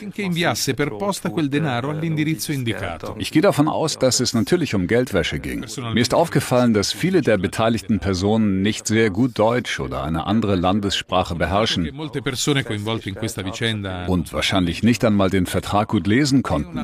Ich 3.19 3.33
gehe 3.33 3.43
davon 3.43 3.69
aus, 3.69 3.99
dass 3.99 4.21
es 4.21 4.33
natürlich 4.33 4.75
um 4.75 4.87
Geldwäsche 4.87 5.41
ging. 5.41 5.67
Mir 5.93 6.01
ist 6.01 6.15
aufgefallen, 6.15 6.73
dass 6.73 6.93
viele 6.93 7.21
der 7.21 7.37
beteiligten 7.37 7.99
Personen 7.99 8.46
Personen 8.47 8.63
nicht 8.63 8.87
sehr 8.87 9.11
gut 9.11 9.39
Deutsch 9.39 9.81
oder 9.81 10.05
eine 10.05 10.27
andere 10.27 10.57
Landessprache 10.57 11.35
beherrschen 11.35 11.91
und 14.07 14.33
wahrscheinlich 14.33 14.83
nicht 14.83 15.05
einmal 15.05 15.31
den 15.31 15.47
Vertrag 15.47 15.89
gut 15.89 16.07
lesen 16.07 16.43
konnten 16.43 16.79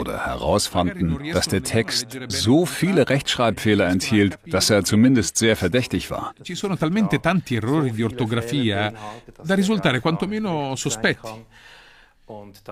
oder 0.00 0.26
herausfanden, 0.26 1.18
dass 1.32 1.48
der 1.48 1.62
Text 1.62 2.18
so 2.28 2.66
viele 2.66 3.08
Rechtschreibfehler 3.08 3.86
enthielt, 3.88 4.38
dass 4.46 4.70
er 4.70 4.84
zumindest 4.84 5.36
sehr 5.36 5.56
verdächtig 5.56 6.10
war. 6.10 6.34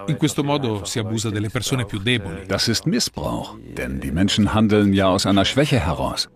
In 0.06 0.16
questo 0.16 0.44
modo 0.44 0.84
si 0.84 0.98
abusa 1.00 1.28
delle 1.28 1.50
persone 1.50 1.84
più 1.84 1.98
deboli. 1.98 2.46
Das 2.46 2.68
ist 2.68 2.86
Missbrauch, 2.86 3.58
denn 3.76 4.00
die 4.00 4.12
Menschen 4.12 4.54
handeln 4.54 4.94
ja 4.94 5.08
aus 5.08 5.26
einer 5.26 5.44
Schwäche 5.44 5.78
heraus. 5.78 6.30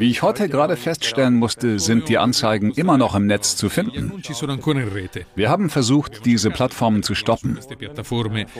Wie 0.00 0.10
ich 0.10 0.22
heute 0.22 0.48
gerade 0.48 0.78
feststellen 0.78 1.34
musste, 1.34 1.78
sind 1.78 2.08
die 2.08 2.16
Anzeigen 2.16 2.70
immer 2.72 2.96
noch 2.96 3.14
im 3.14 3.26
Netz 3.26 3.54
zu 3.54 3.68
finden. 3.68 4.22
Wir 5.34 5.50
haben 5.50 5.68
versucht, 5.68 6.24
diese 6.24 6.50
Plattformen 6.50 7.02
zu 7.02 7.14
stoppen. 7.14 7.58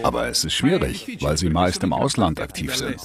Aber 0.02 0.28
es 0.28 0.44
ist 0.44 0.52
schwierig, 0.52 1.16
weil 1.22 1.38
sie 1.38 1.48
meist 1.48 1.82
im 1.82 1.94
Ausland 1.94 2.42
aktiv 2.42 2.76
sind. 2.76 3.00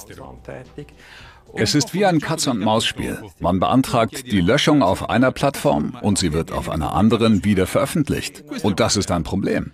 Es 1.54 1.74
ist 1.74 1.94
wie 1.94 2.04
ein 2.04 2.20
Katz-und-Maus-Spiel. 2.20 3.22
Man 3.40 3.58
beantragt 3.58 4.30
die 4.30 4.42
Löschung 4.42 4.82
auf 4.82 5.08
einer 5.08 5.32
Plattform 5.32 5.96
und 6.02 6.18
sie 6.18 6.34
wird 6.34 6.52
auf 6.52 6.68
einer 6.68 6.92
anderen 6.92 7.42
wieder 7.42 7.66
veröffentlicht. 7.66 8.44
Und 8.62 8.80
das 8.80 8.98
ist 8.98 9.10
ein 9.12 9.22
Problem. 9.22 9.72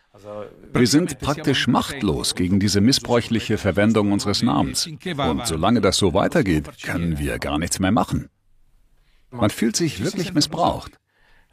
Wir 0.72 0.86
sind 0.86 1.18
praktisch 1.18 1.66
machtlos 1.66 2.36
gegen 2.36 2.60
diese 2.60 2.80
missbräuchliche 2.80 3.58
Verwendung 3.58 4.12
unseres 4.12 4.44
Namens. 4.44 4.86
Und 4.86 5.46
solange 5.48 5.80
das 5.80 5.96
so 5.96 6.14
weitergeht, 6.14 6.68
können 6.84 7.18
wir 7.18 7.40
gar 7.40 7.58
nichts 7.58 7.80
mehr 7.80 7.90
machen. 7.90 8.28
Man 9.32 9.50
fühlt 9.50 9.76
sich 9.76 10.04
wirklich 10.04 10.34
missbraucht. 10.34 10.98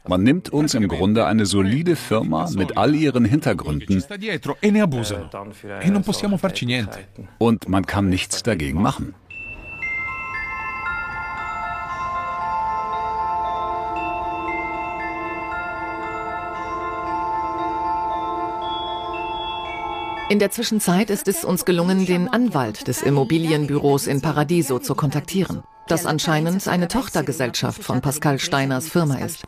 Man 0.06 0.22
nimmt 0.22 0.48
uns 0.50 0.74
im 0.74 0.88
Grunde 0.88 1.26
eine 1.26 1.44
solide 1.44 1.94
Firma 1.94 2.48
mit 2.54 2.78
all 2.78 2.94
ihren 2.94 3.24
Hintergründen. 3.24 4.02
Und 7.38 7.68
man 7.68 7.86
kann 7.86 8.08
nichts 8.08 8.42
dagegen 8.42 8.80
machen. 8.80 9.14
In 20.30 20.38
der 20.38 20.52
Zwischenzeit 20.52 21.10
ist 21.10 21.26
es 21.26 21.44
uns 21.44 21.64
gelungen, 21.64 22.06
den 22.06 22.28
Anwalt 22.28 22.86
des 22.86 23.02
Immobilienbüros 23.02 24.06
in 24.06 24.20
Paradiso 24.20 24.78
zu 24.78 24.94
kontaktieren, 24.94 25.64
das 25.88 26.06
anscheinend 26.06 26.68
eine 26.68 26.86
Tochtergesellschaft 26.86 27.82
von 27.82 28.00
Pascal 28.00 28.38
Steiners 28.38 28.88
Firma 28.88 29.16
ist. 29.16 29.42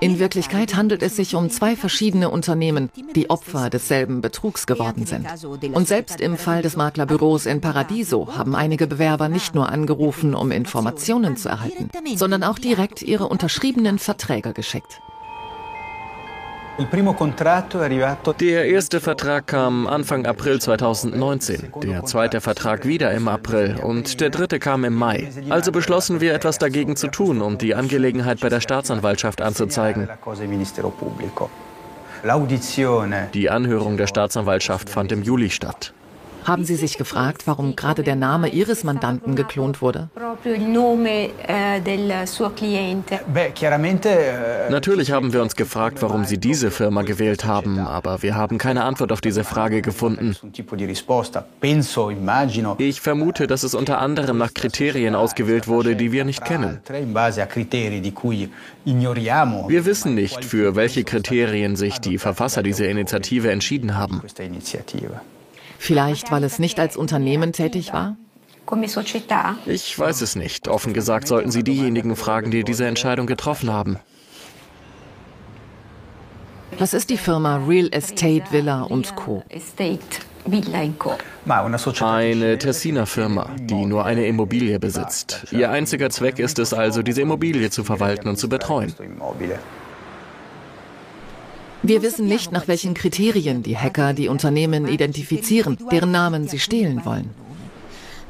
In 0.00 0.18
Wirklichkeit 0.18 0.74
handelt 0.74 1.04
es 1.04 1.14
sich 1.14 1.36
um 1.36 1.50
zwei 1.50 1.76
verschiedene 1.76 2.30
Unternehmen, 2.30 2.90
die 3.14 3.30
Opfer 3.30 3.70
desselben 3.70 4.22
Betrugs 4.22 4.66
geworden 4.66 5.06
sind. 5.06 5.24
Und 5.72 5.86
selbst 5.86 6.20
im 6.20 6.36
Fall 6.36 6.62
des 6.62 6.74
Maklerbüros 6.74 7.46
in 7.46 7.60
Paradiso 7.60 8.36
haben 8.36 8.56
einige 8.56 8.88
Bewerber 8.88 9.28
nicht 9.28 9.54
nur 9.54 9.68
angerufen, 9.68 10.34
um 10.34 10.50
Informationen 10.50 11.36
zu 11.36 11.48
erhalten, 11.48 11.90
sondern 12.16 12.42
auch 12.42 12.58
direkt 12.58 13.02
ihre 13.02 13.28
unterschriebenen 13.28 14.00
Verträge 14.00 14.52
geschickt. 14.52 15.00
Der 18.40 18.64
erste 18.64 19.00
Vertrag 19.00 19.46
kam 19.46 19.86
Anfang 19.86 20.24
April 20.24 20.58
2019, 20.58 21.70
der 21.82 22.04
zweite 22.06 22.40
Vertrag 22.40 22.86
wieder 22.86 23.12
im 23.12 23.28
April 23.28 23.76
und 23.82 24.20
der 24.22 24.30
dritte 24.30 24.58
kam 24.58 24.84
im 24.84 24.94
Mai. 24.94 25.30
Also 25.50 25.70
beschlossen 25.70 26.22
wir 26.22 26.32
etwas 26.32 26.58
dagegen 26.58 26.96
zu 26.96 27.08
tun 27.08 27.42
und 27.42 27.60
die 27.60 27.74
Angelegenheit 27.74 28.40
bei 28.40 28.48
der 28.48 28.60
Staatsanwaltschaft 28.60 29.42
anzuzeigen. 29.42 30.08
Die 33.34 33.50
Anhörung 33.50 33.96
der 33.98 34.06
Staatsanwaltschaft 34.06 34.88
fand 34.88 35.12
im 35.12 35.22
Juli 35.22 35.50
statt. 35.50 35.92
Haben 36.44 36.64
Sie 36.64 36.74
sich 36.74 36.98
gefragt, 36.98 37.42
warum 37.46 37.76
gerade 37.76 38.02
der 38.02 38.16
Name 38.16 38.48
Ihres 38.48 38.84
Mandanten 38.84 39.36
geklont 39.36 39.80
wurde? 39.80 40.08
Natürlich 44.70 45.12
haben 45.12 45.32
wir 45.32 45.42
uns 45.42 45.56
gefragt, 45.56 46.02
warum 46.02 46.24
Sie 46.24 46.38
diese 46.38 46.70
Firma 46.70 47.02
gewählt 47.02 47.44
haben, 47.44 47.78
aber 47.78 48.22
wir 48.22 48.34
haben 48.34 48.58
keine 48.58 48.84
Antwort 48.84 49.12
auf 49.12 49.20
diese 49.20 49.44
Frage 49.44 49.82
gefunden. 49.82 50.36
Ich 52.78 53.00
vermute, 53.00 53.46
dass 53.46 53.62
es 53.62 53.74
unter 53.74 53.98
anderem 53.98 54.38
nach 54.38 54.54
Kriterien 54.54 55.14
ausgewählt 55.14 55.68
wurde, 55.68 55.96
die 55.96 56.12
wir 56.12 56.24
nicht 56.24 56.44
kennen. 56.44 56.80
Wir 58.84 59.84
wissen 59.84 60.14
nicht, 60.14 60.44
für 60.44 60.76
welche 60.76 61.04
Kriterien 61.04 61.76
sich 61.76 61.98
die 61.98 62.18
Verfasser 62.18 62.62
dieser 62.62 62.88
Initiative 62.88 63.50
entschieden 63.50 63.96
haben. 63.96 64.22
Vielleicht, 65.82 66.30
weil 66.30 66.44
es 66.44 66.60
nicht 66.60 66.78
als 66.78 66.96
Unternehmen 66.96 67.52
tätig 67.52 67.92
war? 67.92 68.16
Ich 69.66 69.98
weiß 69.98 70.20
es 70.20 70.36
nicht. 70.36 70.68
Offen 70.68 70.92
gesagt 70.92 71.26
sollten 71.26 71.50
Sie 71.50 71.64
diejenigen 71.64 72.14
fragen, 72.14 72.52
die 72.52 72.62
diese 72.62 72.86
Entscheidung 72.86 73.26
getroffen 73.26 73.72
haben. 73.72 73.98
Was 76.78 76.94
ist 76.94 77.10
die 77.10 77.16
Firma 77.16 77.56
Real 77.66 77.88
Estate 77.90 78.44
Villa 78.52 78.82
und 78.82 79.16
Co? 79.16 79.42
Eine 82.00 82.58
Tessiner 82.58 83.06
Firma, 83.06 83.50
die 83.58 83.84
nur 83.84 84.04
eine 84.04 84.24
Immobilie 84.28 84.78
besitzt. 84.78 85.46
Ihr 85.50 85.72
einziger 85.72 86.10
Zweck 86.10 86.38
ist 86.38 86.60
es 86.60 86.72
also, 86.72 87.02
diese 87.02 87.22
Immobilie 87.22 87.70
zu 87.70 87.82
verwalten 87.82 88.28
und 88.28 88.36
zu 88.36 88.48
betreuen. 88.48 88.94
Wir 91.82 92.02
wissen 92.02 92.26
nicht, 92.26 92.52
nach 92.52 92.68
welchen 92.68 92.94
Kriterien 92.94 93.62
die 93.62 93.76
Hacker 93.76 94.12
die 94.12 94.28
Unternehmen 94.28 94.86
identifizieren, 94.86 95.78
deren 95.90 96.12
Namen 96.12 96.46
sie 96.46 96.60
stehlen 96.60 97.04
wollen. 97.04 97.30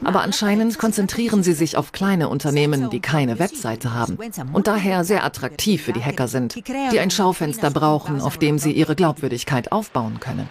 Aber 0.05 0.23
anscheinend 0.23 0.79
konzentrieren 0.79 1.43
sie 1.43 1.53
sich 1.53 1.77
auf 1.77 1.93
kleine 1.93 2.29
Unternehmen, 2.29 2.91
die 2.91 3.01
keine 3.01 3.39
Webseite 3.39 3.95
haben 3.95 4.19
und 4.53 4.67
daher 4.67 5.05
sehr 5.05 5.25
attraktiv 5.25 5.83
für 5.83 5.93
die 5.93 6.03
Hacker 6.03 6.29
sind, 6.29 6.57
die 6.93 6.99
ein 6.99 7.11
Schaufenster 7.11 7.71
brauchen, 7.71 8.21
auf 8.21 8.37
dem 8.39 8.59
sie 8.59 8.73
ihre 8.73 8.97
Glaubwürdigkeit 8.97 9.71
aufbauen 9.71 10.19
können. 10.19 10.49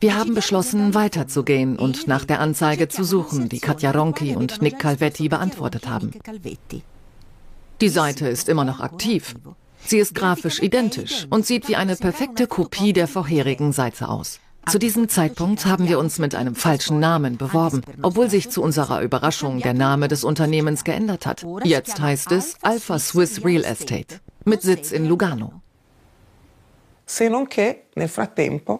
Wir 0.00 0.16
haben 0.16 0.34
beschlossen, 0.34 0.94
weiterzugehen 0.94 1.76
und 1.76 2.06
nach 2.06 2.24
der 2.24 2.40
Anzeige 2.40 2.88
zu 2.88 3.02
suchen, 3.02 3.48
die 3.48 3.58
Katja 3.58 3.90
Ronki 3.90 4.36
und 4.36 4.62
Nick 4.62 4.78
Calvetti 4.78 5.28
beantwortet 5.28 5.88
haben. 5.88 6.12
Die 7.80 7.88
Seite 7.88 8.28
ist 8.28 8.48
immer 8.48 8.64
noch 8.64 8.80
aktiv. 8.80 9.34
Sie 9.84 9.98
ist 9.98 10.14
grafisch 10.14 10.60
identisch 10.60 11.26
und 11.30 11.46
sieht 11.46 11.68
wie 11.68 11.76
eine 11.76 11.96
perfekte 11.96 12.46
Kopie 12.46 12.92
der 12.92 13.08
vorherigen 13.08 13.72
Seite 13.72 14.08
aus. 14.08 14.38
Zu 14.68 14.78
diesem 14.78 15.08
Zeitpunkt 15.08 15.66
haben 15.66 15.88
wir 15.88 15.98
uns 15.98 16.18
mit 16.18 16.34
einem 16.34 16.54
falschen 16.54 17.00
Namen 17.00 17.36
beworben, 17.36 17.82
obwohl 18.02 18.30
sich 18.30 18.50
zu 18.50 18.62
unserer 18.62 19.02
Überraschung 19.02 19.60
der 19.60 19.74
Name 19.74 20.08
des 20.08 20.24
Unternehmens 20.24 20.84
geändert 20.84 21.26
hat. 21.26 21.44
Jetzt 21.64 22.00
heißt 22.00 22.30
es 22.32 22.56
Alpha 22.62 22.98
Swiss 22.98 23.44
Real 23.44 23.64
Estate 23.64 24.20
mit 24.44 24.62
Sitz 24.62 24.92
in 24.92 25.06
Lugano. 25.06 25.62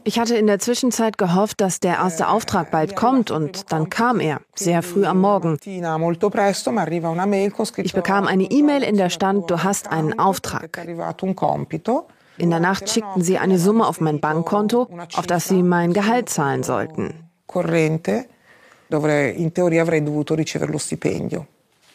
Ich 0.05 0.19
hatte 0.19 0.37
in 0.37 0.47
der 0.47 0.59
Zwischenzeit 0.59 1.17
gehofft, 1.17 1.62
dass 1.62 1.81
der 1.81 1.95
erste 1.95 2.29
Auftrag 2.29 2.71
bald 2.71 2.95
kommt 2.95 3.31
und 3.31 3.73
dann 3.73 3.88
kam 3.88 4.21
er, 4.21 4.43
sehr 4.55 4.83
früh 4.83 5.07
am 5.07 5.21
Morgen. 5.21 5.59
Ich 5.64 5.81
bekam 7.95 8.27
eine 8.27 8.45
E-Mail, 8.45 8.83
in 8.83 8.97
der 8.97 9.09
stand, 9.09 9.51
du 9.51 9.64
hast 9.64 9.91
einen 9.91 10.19
Auftrag. 10.19 10.79
In 12.37 12.51
der 12.51 12.61
Nacht 12.61 12.91
schickten 12.91 13.23
sie 13.23 13.38
eine 13.38 13.59
Summe 13.59 13.87
auf 13.87 14.01
mein 14.01 14.21
Bankkonto, 14.21 14.88
auf 15.17 15.27
das 15.27 15.49
sie 15.49 15.62
mein 15.62 15.95
Gehalt 15.95 16.29
zahlen 16.29 16.62
sollten. 16.62 17.14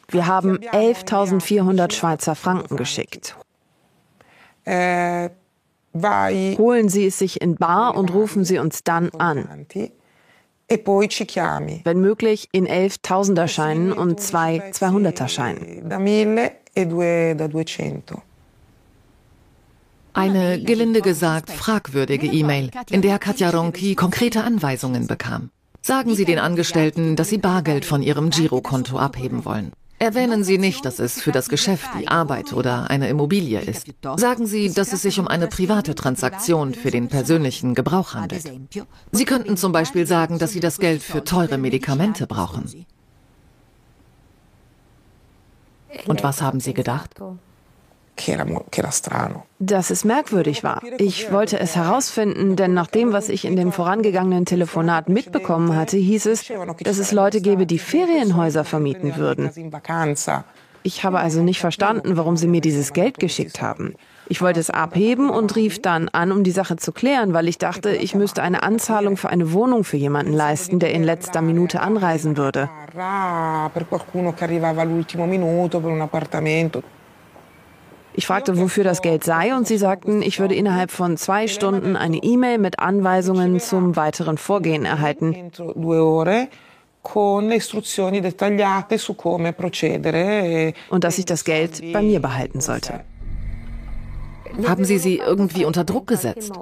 Wir 0.10 0.28
haben 0.28 0.58
11.400 0.58 1.94
Schweizer 1.94 2.36
Franken 2.36 2.76
geschickt. 2.76 3.38
Holen 5.94 6.90
Sie 6.90 7.06
es 7.08 7.20
sich 7.20 7.42
in 7.42 7.56
Bar 7.56 7.96
und 7.96 8.14
rufen 8.14 8.44
Sie 8.44 8.58
uns 8.58 8.84
dann 8.84 9.10
an. 9.12 9.68
E 10.70 10.78
Wenn 10.78 12.02
möglich 12.02 12.50
in 12.52 12.66
elf 12.66 12.98
Tausenderscheinen 13.00 13.92
und 13.92 14.20
zwei 14.20 14.72
Zweihunderterscheinen. 14.72 15.92
E 16.76 16.88
Eine 20.14 20.62
gelinde 20.62 21.02
gesagt 21.02 21.50
fragwürdige 21.52 22.28
E-Mail, 22.28 22.70
in 22.90 23.02
der 23.02 23.20
Katja 23.20 23.50
Ronki 23.50 23.96
konkrete 23.96 24.44
Anweisungen 24.44 25.08
bekam. 25.08 25.50
Sagen 25.82 26.16
Sie 26.16 26.26
den 26.26 26.40
Angestellten, 26.40 27.16
dass 27.16 27.30
Sie 27.30 27.40
Bargeld 27.40 27.84
von 27.84 28.02
Ihrem 28.02 28.30
Girokonto 28.30 28.98
abheben 28.98 29.44
wollen. 29.44 29.74
Erwähnen 30.04 30.44
Sie 30.44 30.58
nicht, 30.58 30.84
dass 30.84 31.00
es 31.00 31.22
für 31.22 31.32
das 31.32 31.48
Geschäft, 31.48 31.88
die 31.98 32.10
Arbeit 32.10 32.52
oder 32.52 32.90
eine 32.90 33.08
Immobilie 33.08 33.62
ist. 33.62 33.88
Sagen 34.18 34.48
Sie, 34.48 34.70
dass 34.70 34.92
es 34.92 35.02
sich 35.02 35.18
um 35.18 35.30
eine 35.30 35.48
private 35.48 35.96
Transaktion 35.96 36.74
für 36.74 36.92
den 36.92 37.08
persönlichen 37.08 37.74
Gebrauch 37.74 38.14
handelt. 38.14 38.44
Sie 39.14 39.24
könnten 39.24 39.56
zum 39.56 39.72
Beispiel 39.72 40.06
sagen, 40.06 40.40
dass 40.40 40.52
Sie 40.52 40.60
das 40.60 40.80
Geld 40.80 41.02
für 41.02 41.24
teure 41.24 41.58
Medikamente 41.58 42.28
brauchen. 42.28 42.86
Und 46.06 46.22
was 46.22 46.42
haben 46.42 46.60
Sie 46.60 46.74
gedacht? 46.74 47.12
Dass 49.60 49.90
es 49.90 50.06
merkwürdig 50.06 50.64
war. 50.64 50.82
Ich 50.98 51.32
wollte 51.32 51.60
es 51.60 51.76
herausfinden, 51.76 52.56
denn 52.56 52.74
nach 52.74 52.88
dem, 52.88 53.12
was 53.12 53.30
ich 53.30 53.46
in 53.46 53.56
dem 53.56 53.72
vorangegangenen 53.72 54.46
Telefonat 54.46 55.10
mitbekommen 55.10 55.76
hatte, 55.76 55.98
hieß 55.98 56.28
es, 56.28 56.52
dass 56.84 56.98
es 56.98 57.12
Leute 57.12 57.42
gäbe, 57.42 57.66
die 57.66 57.80
Ferienhäuser 57.80 58.64
vermieten 58.64 59.16
würden. 59.16 59.50
Ich 60.86 61.06
habe 61.06 61.20
also 61.20 61.42
nicht 61.42 61.62
verstanden, 61.62 62.18
warum 62.18 62.36
sie 62.36 62.48
mir 62.48 62.60
dieses 62.60 62.92
Geld 62.92 63.18
geschickt 63.18 63.62
haben. 63.62 63.96
Ich 64.28 64.42
wollte 64.42 64.60
es 64.60 64.70
abheben 64.70 65.30
und 65.30 65.56
rief 65.56 65.82
dann 65.82 66.10
an, 66.10 66.32
um 66.32 66.44
die 66.44 66.52
Sache 66.52 66.76
zu 66.76 66.92
klären, 66.92 67.34
weil 67.34 67.48
ich 67.48 67.58
dachte, 67.58 67.92
ich 67.92 68.16
müsste 68.16 68.44
eine 68.44 68.64
Anzahlung 68.64 69.16
für 69.16 69.30
eine 69.30 69.54
Wohnung 69.54 69.86
für 69.86 69.98
jemanden 69.98 70.34
leisten, 70.34 70.80
der 70.80 70.94
in 70.94 71.04
letzter 71.04 71.42
Minute 71.42 71.80
anreisen 71.80 72.36
würde. 72.36 72.70
Ich 78.16 78.28
fragte, 78.28 78.60
wofür 78.60 78.84
das 78.84 79.02
Geld 79.02 79.24
sei, 79.24 79.56
und 79.56 79.68
sie 79.68 79.78
sagten, 79.78 80.22
ich 80.22 80.40
würde 80.40 80.54
innerhalb 80.54 80.92
von 80.92 81.18
zwei 81.18 81.48
Stunden 81.48 81.96
eine 81.96 82.18
E-Mail 82.18 82.60
mit 82.60 82.80
Anweisungen 82.80 83.60
zum 83.60 83.96
weiteren 83.96 84.38
Vorgehen 84.38 84.86
erhalten. 84.86 85.52
Und 90.90 91.04
dass 91.04 91.18
ich 91.18 91.26
das 91.26 91.44
Geld 91.44 91.92
bei 91.92 92.02
mir 92.02 92.22
behalten 92.22 92.62
sollte. 92.62 93.02
Haben 94.68 94.86
Sie 94.86 95.00
sie 95.00 95.18
irgendwie 95.18 95.66
unter 95.66 95.84
Druck 95.84 96.08
gesetzt? 96.08 96.54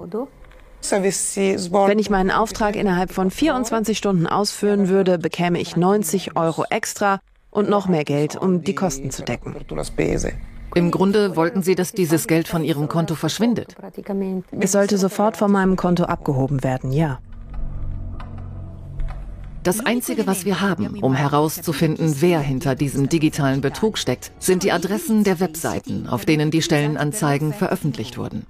Wenn 0.90 2.00
ich 2.00 2.10
meinen 2.10 2.32
Auftrag 2.32 2.76
innerhalb 2.76 3.12
von 3.12 3.30
24 3.30 3.98
Stunden 3.98 4.26
ausführen 4.26 4.88
würde, 4.88 5.18
bekäme 5.20 5.60
ich 5.60 5.76
90 5.76 6.38
Euro 6.38 6.64
extra 6.70 7.20
und 7.52 7.70
noch 7.70 7.88
mehr 7.88 8.06
Geld, 8.06 8.36
um 8.36 8.64
die 8.64 8.74
Kosten 8.74 9.12
zu 9.12 9.24
decken. 9.24 9.56
Im 10.74 10.92
Grunde 10.92 11.36
wollten 11.36 11.64
sie, 11.64 11.76
dass 11.76 11.92
dieses 11.92 12.28
Geld 12.28 12.48
von 12.48 12.64
ihrem 12.64 12.88
Konto 12.88 13.16
verschwindet. 13.16 13.76
Es 14.52 14.72
sollte 14.72 14.98
sofort 14.98 15.38
von 15.38 15.52
meinem 15.52 15.76
Konto 15.76 16.04
abgehoben 16.04 16.64
werden, 16.64 16.92
ja. 16.92 17.20
Das 19.64 19.80
Einzige, 19.86 20.26
was 20.26 20.44
wir 20.44 20.60
haben, 20.62 20.88
um 21.04 21.14
herauszufinden, 21.14 22.16
wer 22.20 22.40
hinter 22.40 22.74
diesem 22.74 23.10
digitalen 23.10 23.62
Betrug 23.62 24.00
steckt, 24.00 24.32
sind 24.40 24.64
die 24.64 24.72
Adressen 24.72 25.24
der 25.24 25.40
Webseiten, 25.40 26.08
auf 26.08 26.26
denen 26.26 26.50
die 26.50 26.64
Stellenanzeigen 26.64 27.54
veröffentlicht 27.54 28.18
wurden. 28.18 28.48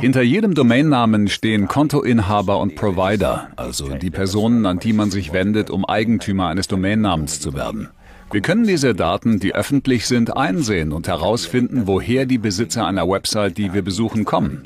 Hinter 0.00 0.22
jedem 0.22 0.54
Domainnamen 0.54 1.28
stehen 1.28 1.68
Kontoinhaber 1.68 2.60
und 2.60 2.76
Provider, 2.76 3.48
also 3.56 3.88
die 3.94 4.10
Personen, 4.10 4.66
an 4.66 4.78
die 4.78 4.92
man 4.92 5.10
sich 5.10 5.32
wendet, 5.32 5.70
um 5.70 5.84
Eigentümer 5.84 6.48
eines 6.48 6.68
Domainnamens 6.68 7.40
zu 7.40 7.54
werden. 7.54 7.88
Wir 8.32 8.40
können 8.40 8.66
diese 8.66 8.94
Daten, 8.94 9.40
die 9.40 9.54
öffentlich 9.54 10.06
sind, 10.06 10.34
einsehen 10.34 10.92
und 10.92 11.06
herausfinden, 11.06 11.86
woher 11.86 12.24
die 12.24 12.38
Besitzer 12.38 12.86
einer 12.86 13.06
Website, 13.06 13.58
die 13.58 13.74
wir 13.74 13.82
besuchen, 13.82 14.24
kommen. 14.24 14.62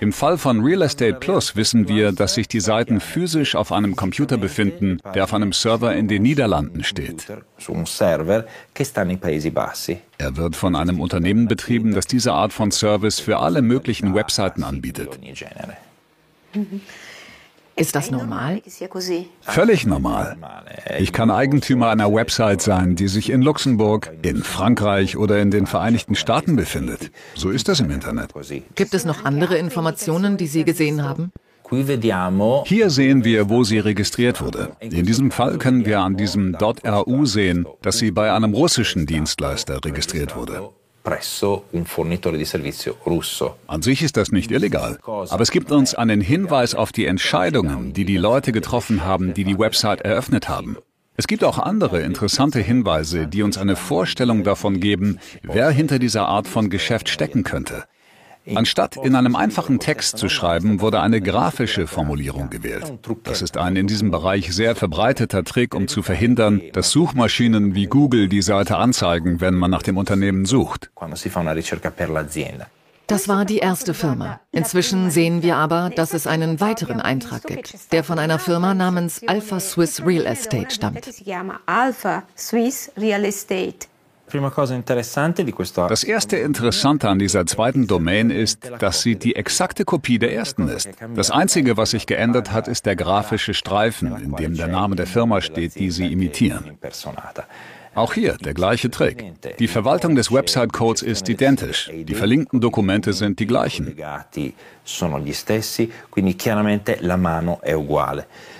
Im 0.00 0.12
Fall 0.12 0.38
von 0.38 0.64
Real 0.64 0.80
Estate 0.80 1.14
Plus 1.20 1.54
wissen 1.54 1.88
wir, 1.88 2.12
dass 2.12 2.34
sich 2.34 2.48
die 2.48 2.60
Seiten 2.60 2.98
physisch 2.98 3.54
auf 3.54 3.72
einem 3.72 3.94
Computer 3.94 4.38
befinden, 4.38 5.00
der 5.14 5.24
auf 5.24 5.34
einem 5.34 5.52
Server 5.52 5.94
in 5.94 6.08
den 6.08 6.22
Niederlanden 6.22 6.82
steht. 6.82 7.26
Er 10.16 10.36
wird 10.38 10.56
von 10.56 10.74
einem 10.74 10.98
Unternehmen 10.98 11.46
betrieben, 11.46 11.92
das 11.92 12.06
diese 12.06 12.32
Art 12.32 12.54
von 12.54 12.70
Service 12.70 13.20
für 13.20 13.38
alle 13.38 13.60
möglichen 13.60 14.14
Webseiten 14.14 14.62
anbietet. 14.62 15.18
Ist 17.74 17.94
das 17.94 18.10
normal? 18.10 18.60
Völlig 19.40 19.86
normal. 19.86 20.36
Ich 20.98 21.12
kann 21.12 21.30
Eigentümer 21.30 21.88
einer 21.88 22.12
Website 22.12 22.60
sein, 22.60 22.96
die 22.96 23.08
sich 23.08 23.30
in 23.30 23.42
Luxemburg, 23.42 24.12
in 24.22 24.42
Frankreich 24.42 25.16
oder 25.16 25.40
in 25.40 25.50
den 25.50 25.66
Vereinigten 25.66 26.14
Staaten 26.14 26.56
befindet. 26.56 27.10
So 27.34 27.50
ist 27.50 27.68
das 27.68 27.80
im 27.80 27.90
Internet. 27.90 28.32
Gibt 28.74 28.94
es 28.94 29.04
noch 29.04 29.24
andere 29.24 29.56
Informationen, 29.56 30.36
die 30.36 30.46
Sie 30.46 30.64
gesehen 30.64 31.02
haben? 31.02 31.32
Hier 32.66 32.90
sehen 32.90 33.24
wir, 33.24 33.48
wo 33.48 33.64
sie 33.64 33.78
registriert 33.78 34.42
wurde. 34.42 34.76
In 34.80 35.06
diesem 35.06 35.30
Fall 35.30 35.56
können 35.56 35.86
wir 35.86 36.00
an 36.00 36.18
diesem 36.18 36.54
.ru 36.54 37.24
sehen, 37.24 37.66
dass 37.80 37.96
sie 37.96 38.10
bei 38.10 38.30
einem 38.30 38.52
russischen 38.52 39.06
Dienstleister 39.06 39.82
registriert 39.82 40.36
wurde 40.36 40.68
An 43.66 43.82
sich 43.82 44.02
ist 44.02 44.16
das 44.16 44.30
nicht 44.30 44.50
illegal, 44.50 44.98
aber 45.04 45.40
es 45.40 45.50
gibt 45.50 45.72
uns 45.72 45.94
einen 45.94 46.20
Hinweis 46.20 46.74
auf 46.74 46.92
die 46.92 47.06
Entscheidungen, 47.06 47.92
die 47.92 48.04
die 48.04 48.16
Leute 48.16 48.52
getroffen 48.52 49.04
haben, 49.04 49.34
die 49.34 49.44
die 49.44 49.58
Website 49.58 50.02
eröffnet 50.02 50.48
haben. 50.48 50.76
Es 51.16 51.26
gibt 51.26 51.44
auch 51.44 51.58
andere 51.58 52.00
interessante 52.00 52.60
Hinweise, 52.60 53.26
die 53.26 53.42
uns 53.42 53.58
eine 53.58 53.76
Vorstellung 53.76 54.44
davon 54.44 54.80
geben, 54.80 55.18
wer 55.42 55.70
hinter 55.70 55.98
dieser 55.98 56.26
Art 56.26 56.48
von 56.48 56.70
Geschäft 56.70 57.08
stecken 57.08 57.44
könnte. 57.44 57.84
Anstatt 58.54 58.96
in 58.96 59.14
einem 59.14 59.36
einfachen 59.36 59.78
Text 59.78 60.18
zu 60.18 60.28
schreiben, 60.28 60.80
wurde 60.80 61.00
eine 61.00 61.20
grafische 61.20 61.86
Formulierung 61.86 62.50
gewählt. 62.50 62.92
Das 63.24 63.42
ist 63.42 63.56
ein 63.56 63.76
in 63.76 63.86
diesem 63.86 64.10
Bereich 64.10 64.52
sehr 64.52 64.74
verbreiteter 64.74 65.44
Trick, 65.44 65.74
um 65.74 65.88
zu 65.88 66.02
verhindern, 66.02 66.60
dass 66.72 66.90
Suchmaschinen 66.90 67.74
wie 67.74 67.86
Google 67.86 68.28
die 68.28 68.42
Seite 68.42 68.76
anzeigen, 68.76 69.40
wenn 69.40 69.54
man 69.54 69.70
nach 69.70 69.82
dem 69.82 69.96
Unternehmen 69.96 70.44
sucht. 70.44 70.90
Das 73.08 73.28
war 73.28 73.44
die 73.44 73.58
erste 73.58 73.94
Firma. 73.94 74.40
Inzwischen 74.52 75.10
sehen 75.10 75.42
wir 75.42 75.56
aber, 75.56 75.90
dass 75.94 76.14
es 76.14 76.26
einen 76.26 76.60
weiteren 76.60 77.00
Eintrag 77.00 77.42
gibt, 77.44 77.92
der 77.92 78.04
von 78.04 78.18
einer 78.18 78.38
Firma 78.38 78.74
namens 78.74 79.20
Alpha 79.26 79.60
Swiss 79.60 80.04
Real 80.06 80.24
Estate 80.24 80.70
stammt. 80.70 81.06
Das 85.88 86.04
erste 86.04 86.36
Interessante 86.36 87.08
an 87.08 87.18
dieser 87.18 87.46
zweiten 87.46 87.86
Domain 87.86 88.30
ist, 88.30 88.70
dass 88.78 89.02
sie 89.02 89.16
die 89.16 89.36
exakte 89.36 89.84
Kopie 89.84 90.18
der 90.18 90.34
ersten 90.34 90.68
ist. 90.68 90.88
Das 91.14 91.30
Einzige, 91.30 91.76
was 91.76 91.90
sich 91.90 92.06
geändert 92.06 92.52
hat, 92.52 92.68
ist 92.68 92.86
der 92.86 92.96
grafische 92.96 93.54
Streifen, 93.54 94.16
in 94.16 94.36
dem 94.36 94.56
der 94.56 94.68
Name 94.68 94.96
der 94.96 95.06
Firma 95.06 95.40
steht, 95.40 95.74
die 95.74 95.90
sie 95.90 96.10
imitieren. 96.10 96.78
Auch 97.94 98.14
hier 98.14 98.38
der 98.38 98.54
gleiche 98.54 98.90
Trick. 98.90 99.34
Die 99.58 99.68
Verwaltung 99.68 100.14
des 100.14 100.32
Website-Codes 100.32 101.02
ist 101.02 101.28
identisch. 101.28 101.90
Die 101.92 102.14
verlinkten 102.14 102.60
Dokumente 102.60 103.12
sind 103.12 103.38
die 103.38 103.46
gleichen. 103.46 103.94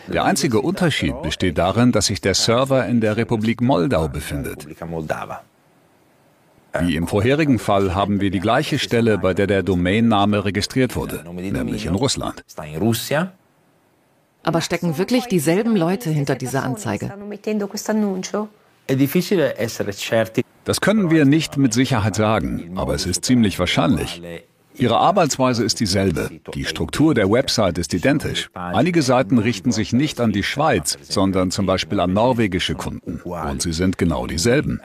Der 0.08 0.24
einzige 0.24 0.60
Unterschied 0.60 1.22
besteht 1.22 1.58
darin, 1.58 1.92
dass 1.92 2.06
sich 2.06 2.20
der 2.20 2.34
Server 2.34 2.86
in 2.86 3.00
der 3.00 3.16
Republik 3.16 3.62
Moldau 3.62 4.08
befindet. 4.08 4.66
Wie 6.80 6.96
im 6.96 7.06
vorherigen 7.06 7.58
Fall 7.58 7.94
haben 7.94 8.20
wir 8.20 8.30
die 8.30 8.40
gleiche 8.40 8.78
Stelle, 8.78 9.18
bei 9.18 9.34
der 9.34 9.46
der 9.46 9.62
Domainname 9.62 10.44
registriert 10.44 10.96
wurde, 10.96 11.22
nämlich 11.34 11.86
in 11.86 11.94
Russland. 11.94 12.44
Aber 14.44 14.60
stecken 14.60 14.98
wirklich 14.98 15.26
dieselben 15.26 15.76
Leute 15.76 16.10
hinter 16.10 16.34
dieser 16.34 16.64
Anzeige? 16.64 17.12
Das 20.64 20.80
können 20.80 21.10
wir 21.10 21.24
nicht 21.24 21.56
mit 21.56 21.74
Sicherheit 21.74 22.16
sagen, 22.16 22.72
aber 22.76 22.94
es 22.94 23.06
ist 23.06 23.24
ziemlich 23.24 23.58
wahrscheinlich. 23.58 24.22
Ihre 24.74 24.96
Arbeitsweise 24.96 25.64
ist 25.64 25.80
dieselbe. 25.80 26.30
Die 26.54 26.64
Struktur 26.64 27.14
der 27.14 27.30
Website 27.30 27.78
ist 27.78 27.92
identisch. 27.92 28.48
Einige 28.54 29.02
Seiten 29.02 29.38
richten 29.38 29.70
sich 29.70 29.92
nicht 29.92 30.20
an 30.20 30.32
die 30.32 30.42
Schweiz, 30.42 30.98
sondern 31.02 31.50
zum 31.50 31.66
Beispiel 31.66 32.00
an 32.00 32.14
norwegische 32.14 32.74
Kunden. 32.74 33.20
Und 33.20 33.62
sie 33.62 33.72
sind 33.72 33.98
genau 33.98 34.26
dieselben. 34.26 34.80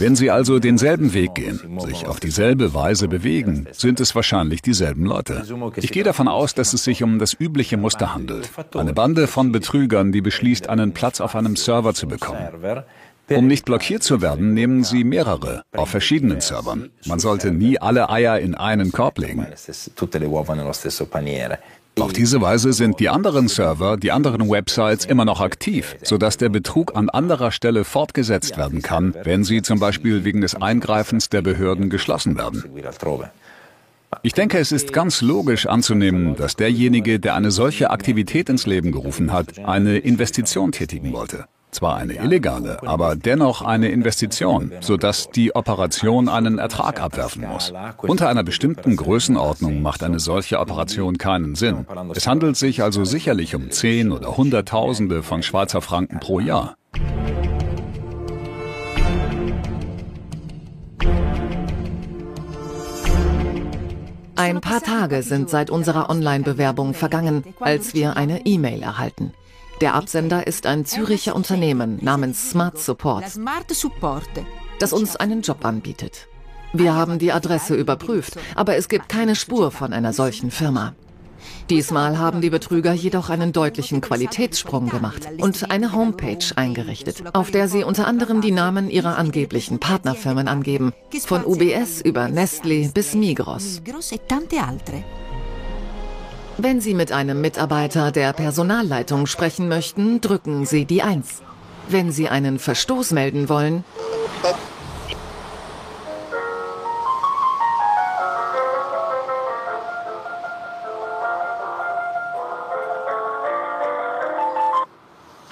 Wenn 0.00 0.16
Sie 0.16 0.30
also 0.30 0.58
denselben 0.58 1.12
Weg 1.12 1.34
gehen, 1.34 1.78
sich 1.78 2.06
auf 2.06 2.20
dieselbe 2.20 2.72
Weise 2.72 3.06
bewegen, 3.06 3.68
sind 3.72 4.00
es 4.00 4.14
wahrscheinlich 4.14 4.62
dieselben 4.62 5.04
Leute. 5.04 5.44
Ich 5.76 5.92
gehe 5.92 6.04
davon 6.04 6.26
aus, 6.26 6.54
dass 6.54 6.72
es 6.72 6.84
sich 6.84 7.02
um 7.02 7.18
das 7.18 7.36
übliche 7.38 7.76
Muster 7.76 8.14
handelt. 8.14 8.48
Eine 8.74 8.94
Bande 8.94 9.26
von 9.26 9.52
Betrügern, 9.52 10.10
die 10.10 10.22
beschließt, 10.22 10.70
einen 10.70 10.92
Platz 10.92 11.20
auf 11.20 11.36
einem 11.36 11.54
Server 11.54 11.92
zu 11.92 12.08
bekommen. 12.08 12.48
Um 13.28 13.46
nicht 13.46 13.66
blockiert 13.66 14.02
zu 14.02 14.22
werden, 14.22 14.54
nehmen 14.54 14.84
sie 14.84 15.04
mehrere 15.04 15.64
auf 15.76 15.90
verschiedenen 15.90 16.40
Servern. 16.40 16.90
Man 17.04 17.18
sollte 17.18 17.52
nie 17.52 17.78
alle 17.78 18.08
Eier 18.08 18.38
in 18.38 18.54
einen 18.54 18.92
Korb 18.92 19.18
legen. 19.18 19.46
Auf 21.98 22.12
diese 22.12 22.40
Weise 22.40 22.72
sind 22.72 23.00
die 23.00 23.08
anderen 23.08 23.48
Server, 23.48 23.96
die 23.96 24.12
anderen 24.12 24.48
Websites 24.48 25.04
immer 25.04 25.24
noch 25.24 25.40
aktiv, 25.40 25.96
sodass 26.02 26.36
der 26.36 26.48
Betrug 26.48 26.96
an 26.96 27.10
anderer 27.10 27.50
Stelle 27.50 27.84
fortgesetzt 27.84 28.56
werden 28.56 28.80
kann, 28.80 29.14
wenn 29.24 29.44
sie 29.44 29.62
zum 29.62 29.80
Beispiel 29.80 30.24
wegen 30.24 30.40
des 30.40 30.54
Eingreifens 30.54 31.28
der 31.28 31.42
Behörden 31.42 31.90
geschlossen 31.90 32.38
werden. 32.38 32.64
Ich 34.22 34.32
denke, 34.32 34.58
es 34.58 34.72
ist 34.72 34.92
ganz 34.92 35.20
logisch 35.20 35.66
anzunehmen, 35.66 36.34
dass 36.36 36.56
derjenige, 36.56 37.20
der 37.20 37.34
eine 37.34 37.50
solche 37.50 37.90
Aktivität 37.90 38.48
ins 38.48 38.66
Leben 38.66 38.92
gerufen 38.92 39.32
hat, 39.32 39.58
eine 39.64 39.98
Investition 39.98 40.72
tätigen 40.72 41.12
wollte. 41.12 41.44
Zwar 41.70 41.96
eine 41.96 42.14
illegale, 42.14 42.82
aber 42.82 43.14
dennoch 43.14 43.62
eine 43.62 43.90
Investition, 43.90 44.72
sodass 44.80 45.30
die 45.30 45.54
Operation 45.54 46.28
einen 46.28 46.58
Ertrag 46.58 47.00
abwerfen 47.00 47.46
muss. 47.48 47.72
Unter 47.98 48.28
einer 48.28 48.42
bestimmten 48.42 48.96
Größenordnung 48.96 49.80
macht 49.80 50.02
eine 50.02 50.18
solche 50.18 50.58
Operation 50.58 51.16
keinen 51.16 51.54
Sinn. 51.54 51.86
Es 52.14 52.26
handelt 52.26 52.56
sich 52.56 52.82
also 52.82 53.04
sicherlich 53.04 53.54
um 53.54 53.70
Zehn 53.70 54.10
oder 54.10 54.36
Hunderttausende 54.36 55.22
von 55.22 55.42
Schweizer 55.42 55.80
Franken 55.80 56.18
pro 56.18 56.40
Jahr. 56.40 56.76
Ein 64.34 64.62
paar 64.62 64.80
Tage 64.80 65.22
sind 65.22 65.50
seit 65.50 65.70
unserer 65.70 66.08
Online-Bewerbung 66.08 66.94
vergangen, 66.94 67.44
als 67.60 67.92
wir 67.92 68.16
eine 68.16 68.46
E-Mail 68.46 68.82
erhalten. 68.82 69.34
Der 69.80 69.94
Absender 69.94 70.46
ist 70.46 70.66
ein 70.66 70.84
Züricher 70.84 71.34
Unternehmen 71.34 71.98
namens 72.02 72.50
Smart 72.50 72.78
Support, 72.78 73.24
das 74.78 74.92
uns 74.92 75.16
einen 75.16 75.40
Job 75.40 75.64
anbietet. 75.64 76.28
Wir 76.74 76.94
haben 76.94 77.18
die 77.18 77.32
Adresse 77.32 77.76
überprüft, 77.76 78.38
aber 78.54 78.76
es 78.76 78.88
gibt 78.90 79.08
keine 79.08 79.34
Spur 79.34 79.70
von 79.70 79.94
einer 79.94 80.12
solchen 80.12 80.50
Firma. 80.50 80.94
Diesmal 81.70 82.18
haben 82.18 82.42
die 82.42 82.50
Betrüger 82.50 82.92
jedoch 82.92 83.30
einen 83.30 83.52
deutlichen 83.52 84.02
Qualitätssprung 84.02 84.90
gemacht 84.90 85.26
und 85.38 85.70
eine 85.70 85.92
Homepage 85.92 86.44
eingerichtet, 86.56 87.34
auf 87.34 87.50
der 87.50 87.66
sie 87.66 87.82
unter 87.82 88.06
anderem 88.06 88.42
die 88.42 88.50
Namen 88.50 88.90
ihrer 88.90 89.16
angeblichen 89.16 89.78
Partnerfirmen 89.78 90.46
angeben, 90.46 90.92
von 91.24 91.42
UBS 91.46 92.02
über 92.02 92.26
Nestlé 92.26 92.92
bis 92.92 93.14
Migros. 93.14 93.80
Wenn 96.62 96.82
Sie 96.82 96.92
mit 96.92 97.10
einem 97.10 97.40
Mitarbeiter 97.40 98.12
der 98.12 98.34
Personalleitung 98.34 99.26
sprechen 99.26 99.66
möchten, 99.68 100.20
drücken 100.20 100.66
Sie 100.66 100.84
die 100.84 101.00
1. 101.00 101.40
Wenn 101.88 102.12
Sie 102.12 102.28
einen 102.28 102.58
Verstoß 102.58 103.12
melden 103.12 103.48
wollen, 103.48 103.82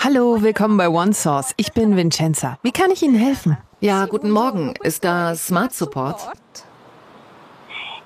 Hallo, 0.01 0.43
willkommen 0.43 0.77
bei 0.77 0.91
OneSource. 0.91 1.55
Ich 1.57 1.73
bin 1.73 1.97
Vincenza. 1.97 2.59
Wie 2.63 2.73
kann 2.73 2.91
ich 2.91 3.03
Ihnen 3.03 3.15
helfen? 3.15 3.57
Ja, 3.81 4.05
guten 4.05 4.31
Morgen. 4.31 4.75
Ist 4.83 5.05
da 5.05 5.35
Smart 5.35 5.73
Support? 5.73 6.33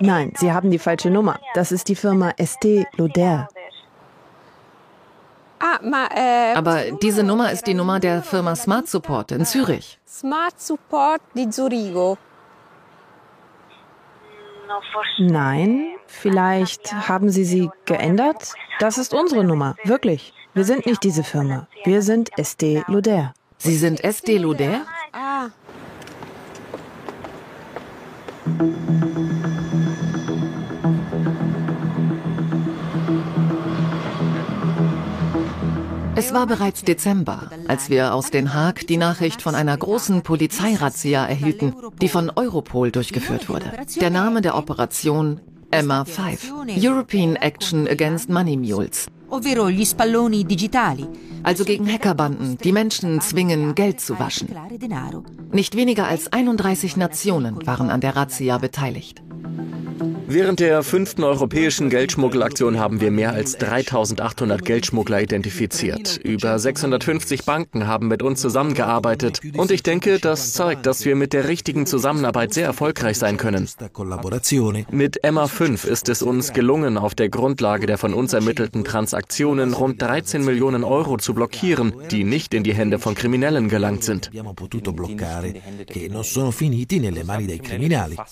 Nein, 0.03 0.33
Sie 0.37 0.53
haben 0.53 0.71
die 0.73 0.81
falsche 0.81 1.11
Nummer. 1.11 1.38
Das 1.55 1.71
ist 1.71 1.88
die 1.88 1.95
Firma 1.95 2.31
Estée 2.31 2.87
Lauder. 2.97 3.49
Ah, 5.61 5.79
äh, 6.12 6.55
Aber 6.57 6.91
diese 7.01 7.23
Nummer 7.23 7.53
ist 7.53 7.69
die 7.69 7.75
Nummer 7.75 8.01
der 8.01 8.21
Firma 8.23 8.57
Smart 8.57 8.88
Support 8.88 9.31
in 9.31 9.45
Zürich. 9.45 10.01
Smart 10.09 10.61
Support 10.61 11.23
di 11.37 11.49
Zurigo. 11.49 12.19
Nein, 15.19 15.95
vielleicht 16.07 16.93
haben 17.09 17.31
Sie 17.31 17.45
sie 17.45 17.71
geändert? 17.85 18.55
Das 18.81 18.99
ist 18.99 19.15
unsere 19.15 19.45
Nummer, 19.45 19.77
wirklich. 19.85 20.35
Wir 20.53 20.65
sind 20.65 20.85
nicht 20.85 21.05
diese 21.05 21.23
Firma. 21.23 21.69
Wir 21.85 22.03
sind 22.03 22.33
Estée 22.37 22.83
Lauder. 22.88 23.35
Sie 23.59 23.77
sind 23.77 24.03
Estée 24.03 24.38
Lauder? 24.38 24.81
Ah. 25.12 25.51
Es 36.25 36.33
war 36.33 36.47
bereits 36.47 36.85
Dezember, 36.85 37.51
als 37.67 37.91
wir 37.91 38.15
aus 38.15 38.31
Den 38.31 38.55
Haag 38.55 38.87
die 38.87 38.97
Nachricht 38.97 39.43
von 39.43 39.57
einer 39.57 39.77
großen 39.77 40.23
Polizeirazzia 40.23 41.27
erhielten, 41.27 41.75
die 42.01 42.09
von 42.09 42.31
Europol 42.31 42.93
durchgeführt 42.93 43.49
wurde. 43.49 43.65
Der 44.01 44.11
Name 44.11 44.41
der 44.41 44.57
Operation 44.57 45.41
Emma 45.73 46.05
5, 46.05 46.53
European 46.79 47.35
Action 47.35 47.89
Against 47.89 48.31
Money 48.31 48.57
Mules. 48.57 49.09
Also 51.43 51.65
gegen 51.65 51.93
Hackerbanden, 51.93 52.57
die 52.59 52.73
Menschen 52.73 53.21
zwingen, 53.21 53.75
Geld 53.75 54.01
zu 54.01 54.21
waschen. 54.21 54.49
Nicht 55.51 55.75
weniger 55.75 56.07
als 56.07 56.33
31 56.33 56.97
Nationen 56.97 57.67
waren 57.67 57.91
an 57.91 58.01
der 58.01 58.15
Razzia 58.15 58.59
beteiligt. 58.59 59.23
Während 60.35 60.61
der 60.61 60.83
fünften 60.83 61.25
europäischen 61.25 61.90
Geldschmuggelaktion 61.90 62.79
haben 62.79 63.03
wir 63.03 63.11
mehr 63.11 63.33
als 63.33 63.59
3800 63.59 64.64
Geldschmuggler 64.64 65.21
identifiziert. 65.21 66.18
Über 66.25 66.59
650 66.59 67.45
Banken 67.45 67.87
haben 67.87 68.09
mit 68.09 68.23
uns 68.23 68.40
zusammengearbeitet. 68.40 69.40
Und 69.55 69.71
ich 69.71 69.83
denke, 69.83 70.18
das 70.18 70.55
zeigt, 70.55 70.87
dass 70.87 71.05
wir 71.05 71.16
mit 71.16 71.35
der 71.35 71.49
richtigen 71.49 71.85
Zusammenarbeit 71.85 72.55
sehr 72.55 72.64
erfolgreich 72.64 73.18
sein 73.18 73.37
können. 73.37 73.68
Mit 74.90 75.23
Emma 75.23 75.49
5 75.49 75.85
ist 75.85 76.09
es 76.09 76.23
uns 76.23 76.55
gelungen, 76.55 76.97
auf 76.97 77.14
der 77.14 77.29
Grundlage 77.29 77.87
der 77.87 77.99
von 77.99 78.14
uns 78.14 78.33
ermittelten 78.33 78.85
Transaktionen 78.85 79.75
rund 79.75 80.01
13 80.01 80.42
Millionen 80.42 80.83
Euro 80.83 81.18
zu 81.18 81.35
blockieren, 81.35 81.92
die 82.11 82.25
nicht 82.25 82.55
in 82.55 82.64
die 82.64 82.73
Hände 82.73 82.99
von 82.99 83.14
Kriminellen 83.14 83.68
gelangt 83.68 84.03
sind. 84.03 84.31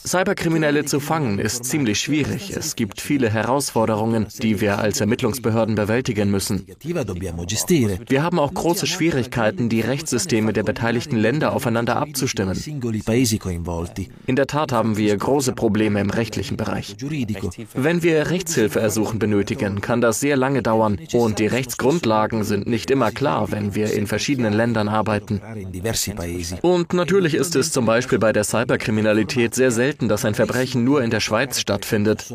Cyberkriminelle 0.07 0.85
zu 0.87 0.99
fangen 0.99 1.39
ist 1.39 1.67
ziemlich 1.67 1.90
ziemlich 1.91 2.01
schwierig. 2.01 2.57
Es 2.57 2.77
gibt 2.77 3.01
viele 3.01 3.31
Herausforderungen, 3.31 4.27
die 4.43 4.61
wir 4.61 4.79
als 4.79 5.01
Ermittlungsbehörden 5.01 5.75
bewältigen 5.75 6.31
müssen. 6.31 6.67
Wir 8.09 8.23
haben 8.23 8.39
auch 8.39 8.55
große 8.55 8.87
Schwierigkeiten, 8.87 9.69
die 9.69 9.81
Rechtssysteme 9.81 10.53
der 10.53 10.63
beteiligten 10.63 11.17
Länder 11.17 11.53
aufeinander 11.53 11.97
abzustimmen. 11.97 12.57
In 14.27 14.37
der 14.37 14.47
Tat 14.47 14.73
haben 14.73 14.97
wir 14.97 15.17
große 15.17 15.53
Probleme 15.53 16.01
im 16.01 16.11
rechtlichen 16.11 16.57
Bereich. 16.57 16.97
Wenn 17.75 18.03
wir 18.03 18.31
Rechtshilfeersuchen 18.31 19.19
benötigen, 19.19 19.81
kann 19.81 20.01
das 20.01 20.21
sehr 20.21 20.37
lange 20.37 20.63
dauern 20.63 20.99
und 21.13 21.39
die 21.39 21.47
Rechtsgrundlagen 21.47 22.45
sind 22.45 22.67
nicht 22.67 22.91
immer 22.91 23.11
klar, 23.11 23.51
wenn 23.51 23.75
wir 23.75 23.93
in 23.93 24.07
verschiedenen 24.07 24.53
Ländern 24.53 24.89
arbeiten. 24.89 25.41
Und 26.63 26.93
natürlich 26.93 27.35
ist 27.35 27.57
es 27.57 27.73
zum 27.73 27.87
Beispiel 27.87 28.19
bei 28.19 28.33
der 28.33 28.45
Cyberkriminalität 28.45 29.55
sehr 29.55 29.71
selten, 29.71 30.09
dass 30.09 30.25
ein 30.25 30.35
Verbrechen 30.35 30.85
nur 30.85 31.03
in 31.03 31.11
der 31.11 31.21
Schweiz 31.21 31.59
stattfindet 31.61 31.80
stattfindet 31.81 32.33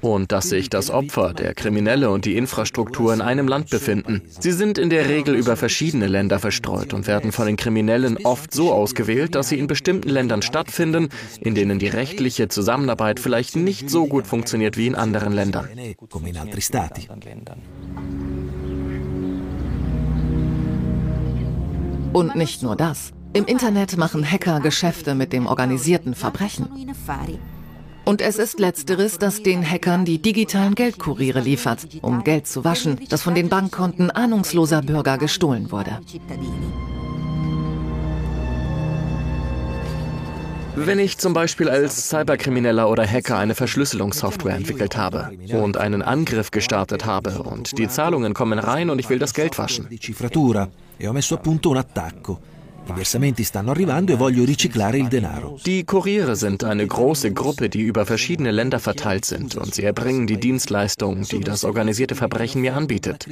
und 0.00 0.32
dass 0.32 0.48
sich 0.48 0.68
das 0.70 0.90
Opfer, 0.90 1.32
der 1.34 1.54
Kriminelle 1.54 2.10
und 2.10 2.24
die 2.24 2.36
Infrastruktur 2.36 3.14
in 3.14 3.20
einem 3.20 3.48
Land 3.48 3.70
befinden. 3.70 4.22
Sie 4.28 4.52
sind 4.52 4.78
in 4.78 4.90
der 4.90 5.08
Regel 5.08 5.34
über 5.34 5.56
verschiedene 5.56 6.06
Länder 6.06 6.38
verstreut 6.38 6.92
und 6.92 7.06
werden 7.06 7.32
von 7.32 7.46
den 7.46 7.56
Kriminellen 7.56 8.18
oft 8.24 8.52
so 8.52 8.72
ausgewählt, 8.72 9.34
dass 9.34 9.48
sie 9.48 9.58
in 9.58 9.66
bestimmten 9.66 10.08
Ländern 10.08 10.42
stattfinden, 10.42 11.08
in 11.40 11.54
denen 11.54 11.78
die 11.78 11.88
rechtliche 11.88 12.48
Zusammenarbeit 12.48 13.20
vielleicht 13.20 13.56
nicht 13.56 13.88
so 13.88 14.06
gut 14.06 14.26
funktioniert 14.26 14.76
wie 14.76 14.86
in 14.86 14.94
anderen 14.94 15.32
Ländern. 15.32 15.68
Und 22.12 22.36
nicht 22.36 22.62
nur 22.62 22.76
das. 22.76 23.12
Im 23.34 23.46
Internet 23.46 23.96
machen 23.96 24.30
Hacker 24.30 24.60
Geschäfte 24.60 25.14
mit 25.14 25.32
dem 25.32 25.46
organisierten 25.46 26.14
Verbrechen. 26.14 26.68
Und 28.04 28.20
es 28.20 28.38
ist 28.38 28.58
letzteres, 28.58 29.18
das 29.18 29.42
den 29.42 29.68
Hackern 29.68 30.04
die 30.04 30.20
digitalen 30.20 30.74
Geldkuriere 30.74 31.40
liefert, 31.40 31.86
um 32.02 32.24
Geld 32.24 32.46
zu 32.46 32.64
waschen, 32.64 32.98
das 33.08 33.22
von 33.22 33.34
den 33.34 33.48
Bankkonten 33.48 34.10
ahnungsloser 34.10 34.82
Bürger 34.82 35.18
gestohlen 35.18 35.70
wurde. 35.70 36.00
Wenn 40.74 40.98
ich 40.98 41.18
zum 41.18 41.34
Beispiel 41.34 41.68
als 41.68 42.08
Cyberkrimineller 42.08 42.88
oder 42.88 43.06
Hacker 43.06 43.36
eine 43.36 43.54
Verschlüsselungssoftware 43.54 44.56
entwickelt 44.56 44.96
habe 44.96 45.30
und 45.52 45.76
einen 45.76 46.00
Angriff 46.00 46.50
gestartet 46.50 47.04
habe 47.04 47.42
und 47.42 47.76
die 47.76 47.88
Zahlungen 47.88 48.32
kommen 48.32 48.58
rein 48.58 48.88
und 48.88 48.98
ich 48.98 49.10
will 49.10 49.18
das 49.18 49.34
Geld 49.34 49.58
waschen. 49.58 49.86
E 52.88 53.02
die 55.64 55.84
Kuriere 55.84 56.36
sind 56.36 56.64
eine 56.64 56.86
große 56.86 57.32
Gruppe, 57.32 57.68
die 57.68 57.82
über 57.82 58.06
verschiedene 58.06 58.50
Länder 58.50 58.80
verteilt 58.80 59.24
sind 59.24 59.54
und 59.54 59.74
sie 59.74 59.84
erbringen 59.84 60.26
die 60.26 60.38
Dienstleistung, 60.38 61.22
die 61.22 61.40
das 61.40 61.64
organisierte 61.64 62.16
Verbrechen 62.16 62.60
mir 62.60 62.74
anbietet. 62.74 63.28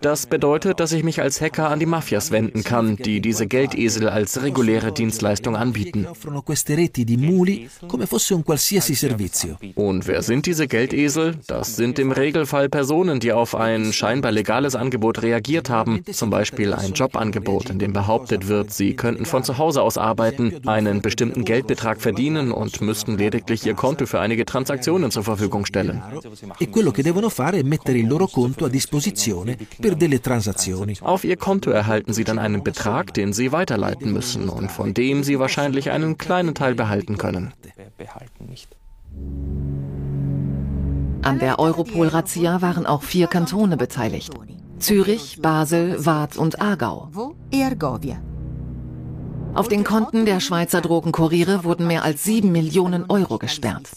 Das 0.00 0.26
bedeutet, 0.26 0.80
dass 0.80 0.92
ich 0.92 1.04
mich 1.04 1.20
als 1.20 1.40
Hacker 1.40 1.68
an 1.68 1.78
die 1.78 1.86
Mafias 1.86 2.30
wenden 2.30 2.64
kann, 2.64 2.96
die 2.96 3.20
diese 3.20 3.46
Geldesel 3.46 4.08
als 4.08 4.42
reguläre 4.42 4.92
Dienstleistung 4.92 5.56
anbieten. 5.56 6.06
Und 9.74 10.06
wer 10.06 10.22
sind 10.22 10.46
diese 10.46 10.68
Geldesel? 10.68 11.34
Das 11.46 11.76
sind 11.76 11.98
im 11.98 12.12
Regelfall 12.12 12.68
Personen, 12.68 13.20
die 13.20 13.32
auf 13.32 13.54
ein 13.54 13.92
scheinbar 13.92 14.32
legales 14.32 14.74
Angebot 14.74 15.22
reagiert 15.22 15.68
haben, 15.68 16.02
zum 16.10 16.30
Beispiel 16.30 16.72
ein 16.72 16.92
Jobangebot, 16.92 17.70
in 17.70 17.78
dem 17.78 17.92
behauptet 18.06 18.46
wird, 18.46 18.72
sie 18.72 18.94
könnten 18.94 19.24
von 19.24 19.42
zu 19.42 19.58
Hause 19.58 19.82
aus 19.82 19.98
arbeiten, 19.98 20.60
einen 20.64 21.02
bestimmten 21.02 21.44
Geldbetrag 21.44 22.00
verdienen 22.00 22.52
und 22.52 22.80
müssten 22.80 23.18
lediglich 23.18 23.66
ihr 23.66 23.74
Konto 23.74 24.06
für 24.06 24.20
einige 24.20 24.44
Transaktionen 24.44 25.10
zur 25.10 25.24
Verfügung 25.24 25.66
stellen. 25.66 26.00
Auf 31.00 31.24
ihr 31.24 31.36
Konto 31.36 31.70
erhalten 31.70 32.12
sie 32.12 32.24
dann 32.24 32.38
einen 32.38 32.62
Betrag, 32.62 33.14
den 33.14 33.32
sie 33.32 33.50
weiterleiten 33.50 34.12
müssen 34.12 34.48
und 34.48 34.70
von 34.70 34.94
dem 34.94 35.24
sie 35.24 35.40
wahrscheinlich 35.40 35.90
einen 35.90 36.16
kleinen 36.16 36.54
Teil 36.54 36.76
behalten 36.76 37.18
können. 37.18 37.52
An 41.22 41.40
der 41.40 41.58
Europol-Razzia 41.58 42.62
waren 42.62 42.86
auch 42.86 43.02
vier 43.02 43.26
Kantone 43.26 43.76
beteiligt. 43.76 44.32
Zürich, 44.78 45.38
Basel, 45.40 46.04
Waadt 46.04 46.36
und 46.36 46.60
Aargau. 46.60 47.10
Auf 49.54 49.68
den 49.68 49.84
Konten 49.84 50.26
der 50.26 50.40
Schweizer 50.40 50.80
Drogenkuriere 50.80 51.64
wurden 51.64 51.86
mehr 51.86 52.04
als 52.04 52.24
7 52.24 52.52
Millionen 52.52 53.06
Euro 53.08 53.38
gesperrt. 53.38 53.88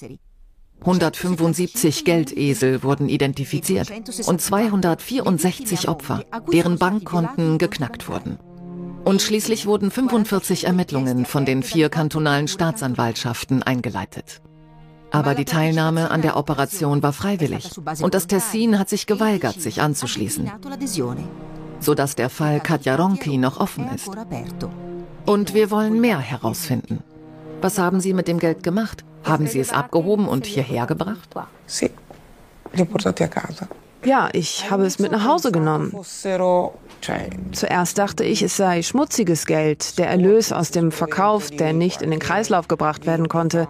175 0.81 2.05
Geldesel 2.05 2.83
wurden 2.83 3.09
identifiziert 3.09 3.91
und 4.25 4.39
264 4.41 5.89
Opfer, 5.89 6.23
deren 6.53 6.77
Bankkonten 6.77 7.57
geknackt 7.57 8.07
wurden. 8.07 8.39
Und 9.03 9.21
schließlich 9.21 9.65
wurden 9.65 9.91
45 9.91 10.65
Ermittlungen 10.65 11.25
von 11.25 11.45
den 11.45 11.63
vier 11.63 11.89
kantonalen 11.89 12.47
Staatsanwaltschaften 12.47 13.63
eingeleitet. 13.63 14.41
Aber 15.11 15.35
die 15.35 15.45
Teilnahme 15.45 16.11
an 16.11 16.21
der 16.21 16.37
Operation 16.37 17.01
war 17.01 17.13
freiwillig 17.13 17.71
und 18.01 18.13
das 18.13 18.27
Tessin 18.27 18.77
hat 18.77 18.89
sich 18.89 19.07
geweigert, 19.07 19.59
sich 19.61 19.81
anzuschließen, 19.81 20.51
sodass 21.79 22.15
der 22.15 22.29
Fall 22.29 22.59
Katja 22.59 22.95
Ronki 22.95 23.37
noch 23.37 23.59
offen 23.59 23.89
ist. 23.93 24.09
Und 25.25 25.53
wir 25.53 25.71
wollen 25.71 25.99
mehr 25.99 26.19
herausfinden. 26.19 27.03
Was 27.61 27.77
haben 27.77 27.99
Sie 27.99 28.13
mit 28.13 28.27
dem 28.27 28.39
Geld 28.39 28.63
gemacht? 28.63 29.03
Haben 29.23 29.47
Sie 29.47 29.59
es 29.59 29.73
abgehoben 29.73 30.27
und 30.27 30.45
hierher 30.45 30.85
gebracht? 30.85 31.29
Ja, 34.05 34.29
ich 34.31 34.71
habe 34.71 34.85
es 34.85 34.97
mit 34.99 35.11
nach 35.11 35.25
Hause 35.25 35.51
genommen. 35.51 35.93
Zuerst 37.51 37.97
dachte 37.97 38.23
ich, 38.23 38.41
es 38.41 38.55
sei 38.55 38.81
schmutziges 38.81 39.45
Geld, 39.45 39.97
der 39.97 40.09
Erlös 40.09 40.53
aus 40.53 40.71
dem 40.71 40.91
Verkauf, 40.91 41.51
der 41.51 41.73
nicht 41.73 42.01
in 42.01 42.11
den 42.11 42.19
Kreislauf 42.19 42.69
gebracht 42.69 43.05
werden 43.05 43.27
konnte 43.27 43.67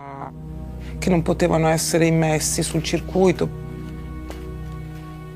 che 0.99 1.09
non 1.09 1.23
potevano 1.23 1.67
essere 1.67 2.05
immessi 2.05 2.63
sul 2.63 2.83
circuito. 2.83 3.49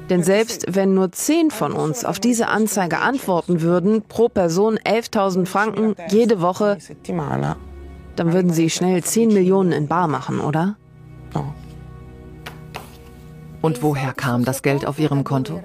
Denn 0.10 0.22
selbst 0.22 0.66
wenn 0.76 0.94
nur 0.94 1.12
zehn 1.12 1.50
von 1.50 1.72
uns 1.72 2.04
auf 2.04 2.20
diese 2.20 2.48
Anzeige 2.48 3.00
antworten 3.00 3.62
würden, 3.62 4.04
pro 4.08 4.28
Person 4.30 4.78
11.000 4.78 5.46
Franken 5.46 5.96
jede 6.10 6.42
Woche, 6.42 6.78
Dann 8.16 8.32
würden 8.32 8.54
Sie 8.54 8.70
schnell 8.70 9.04
10 9.04 9.34
Millionen 9.34 9.72
in 9.72 9.88
Bar 9.88 10.08
machen, 10.08 10.40
oder? 10.40 10.76
Und 13.62 13.82
woher 13.82 14.14
kam 14.14 14.44
das 14.44 14.62
Geld 14.62 14.86
auf 14.86 15.00
Ihrem 15.00 15.24
Konto? 15.24 15.62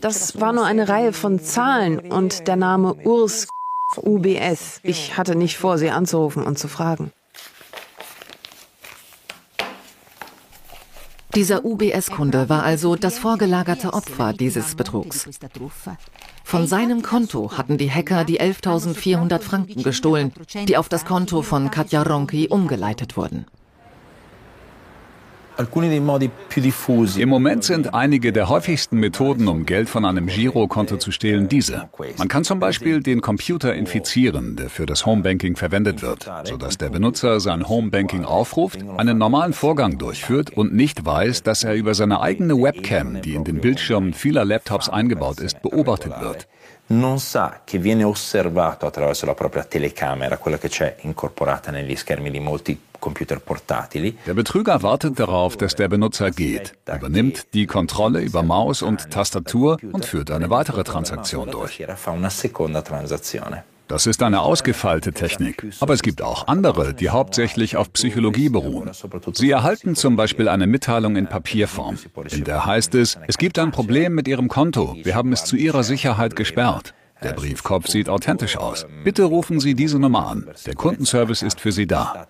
Das 0.00 0.40
war 0.40 0.52
nur 0.52 0.64
eine 0.64 0.88
Reihe 0.88 1.12
von 1.12 1.38
Zahlen 1.38 2.00
und 2.00 2.48
der 2.48 2.56
Name 2.56 2.94
Urs 3.04 3.46
UBS. 3.96 4.80
Ich 4.82 5.16
hatte 5.16 5.36
nicht 5.36 5.58
vor, 5.58 5.78
Sie 5.78 5.90
anzurufen 5.90 6.42
und 6.44 6.58
zu 6.58 6.66
fragen. 6.66 7.12
Dieser 11.34 11.64
UBS-Kunde 11.64 12.48
war 12.48 12.62
also 12.62 12.96
das 12.96 13.18
vorgelagerte 13.18 13.92
Opfer 13.92 14.32
dieses 14.32 14.74
Betrugs. 14.74 15.28
Von 16.42 16.66
seinem 16.66 17.02
Konto 17.02 17.52
hatten 17.56 17.76
die 17.76 17.90
Hacker 17.90 18.24
die 18.24 18.40
11.400 18.40 19.40
Franken 19.40 19.82
gestohlen, 19.82 20.32
die 20.66 20.76
auf 20.76 20.88
das 20.88 21.04
Konto 21.04 21.42
von 21.42 21.70
Katja 21.70 22.02
Ronki 22.02 22.48
umgeleitet 22.48 23.16
wurden. 23.16 23.44
Im 27.16 27.28
Moment 27.28 27.64
sind 27.64 27.92
einige 27.92 28.32
der 28.32 28.48
häufigsten 28.48 29.00
Methoden, 29.00 29.48
um 29.48 29.66
Geld 29.66 29.88
von 29.88 30.04
einem 30.04 30.28
Girokonto 30.28 30.98
zu 30.98 31.10
stehlen, 31.10 31.48
diese. 31.48 31.88
Man 32.16 32.28
kann 32.28 32.44
zum 32.44 32.60
Beispiel 32.60 33.00
den 33.02 33.20
Computer 33.20 33.74
infizieren, 33.74 34.54
der 34.54 34.70
für 34.70 34.86
das 34.86 35.04
Homebanking 35.04 35.56
verwendet 35.56 36.00
wird, 36.00 36.30
sodass 36.44 36.78
der 36.78 36.90
Benutzer 36.90 37.40
sein 37.40 37.68
Homebanking 37.68 38.24
aufruft, 38.24 38.78
einen 38.98 39.18
normalen 39.18 39.52
Vorgang 39.52 39.98
durchführt 39.98 40.56
und 40.56 40.74
nicht 40.74 41.04
weiß, 41.04 41.42
dass 41.42 41.64
er 41.64 41.74
über 41.74 41.94
seine 41.94 42.20
eigene 42.20 42.54
Webcam, 42.54 43.20
die 43.20 43.34
in 43.34 43.42
den 43.42 43.60
Bildschirmen 43.60 44.14
vieler 44.14 44.44
Laptops 44.44 44.88
eingebaut 44.88 45.40
ist, 45.40 45.60
beobachtet 45.62 46.20
wird. 46.20 46.46
Non 46.88 47.18
sa 47.18 47.60
che 47.64 47.78
viene 47.78 48.04
osservato 48.04 48.86
attraverso 48.86 49.26
la 49.26 49.34
propria 49.34 49.64
telecamera, 49.64 50.38
quella 50.38 50.58
che 50.58 50.68
c'è 50.68 50.96
incorporata 51.00 51.70
negli 51.70 51.96
schermi 51.96 52.30
di 52.30 52.40
molti. 52.40 52.80
Der 53.00 54.34
Betrüger 54.34 54.82
wartet 54.82 55.20
darauf, 55.20 55.56
dass 55.56 55.76
der 55.76 55.88
Benutzer 55.88 56.32
geht, 56.32 56.74
übernimmt 56.92 57.54
die 57.54 57.66
Kontrolle 57.66 58.20
über 58.20 58.42
Maus 58.42 58.82
und 58.82 59.12
Tastatur 59.12 59.78
und 59.92 60.04
führt 60.04 60.32
eine 60.32 60.50
weitere 60.50 60.82
Transaktion 60.82 61.48
durch. 61.48 61.78
Das 63.88 64.06
ist 64.06 64.22
eine 64.22 64.40
ausgefeilte 64.40 65.12
Technik. 65.12 65.66
Aber 65.80 65.94
es 65.94 66.02
gibt 66.02 66.22
auch 66.22 66.46
andere, 66.46 66.94
die 66.94 67.08
hauptsächlich 67.08 67.76
auf 67.76 67.92
Psychologie 67.92 68.50
beruhen. 68.50 68.90
Sie 69.32 69.50
erhalten 69.50 69.96
zum 69.96 70.14
Beispiel 70.16 70.48
eine 70.48 70.66
Mitteilung 70.66 71.16
in 71.16 71.26
Papierform. 71.26 71.98
In 72.30 72.44
der 72.44 72.66
heißt 72.66 72.94
es, 72.94 73.18
es 73.26 73.38
gibt 73.38 73.58
ein 73.58 73.70
Problem 73.70 74.14
mit 74.14 74.28
Ihrem 74.28 74.48
Konto. 74.48 74.96
Wir 75.02 75.14
haben 75.14 75.32
es 75.32 75.44
zu 75.44 75.56
Ihrer 75.56 75.82
Sicherheit 75.82 76.36
gesperrt. 76.36 76.94
Der 77.22 77.32
Briefkopf 77.32 77.88
sieht 77.88 78.08
authentisch 78.08 78.56
aus. 78.56 78.86
Bitte 79.02 79.24
rufen 79.24 79.58
Sie 79.58 79.74
diese 79.74 79.98
Nummer 79.98 80.28
an. 80.28 80.48
Der 80.66 80.74
Kundenservice 80.74 81.42
ist 81.42 81.60
für 81.60 81.72
Sie 81.72 81.86
da. 81.86 82.26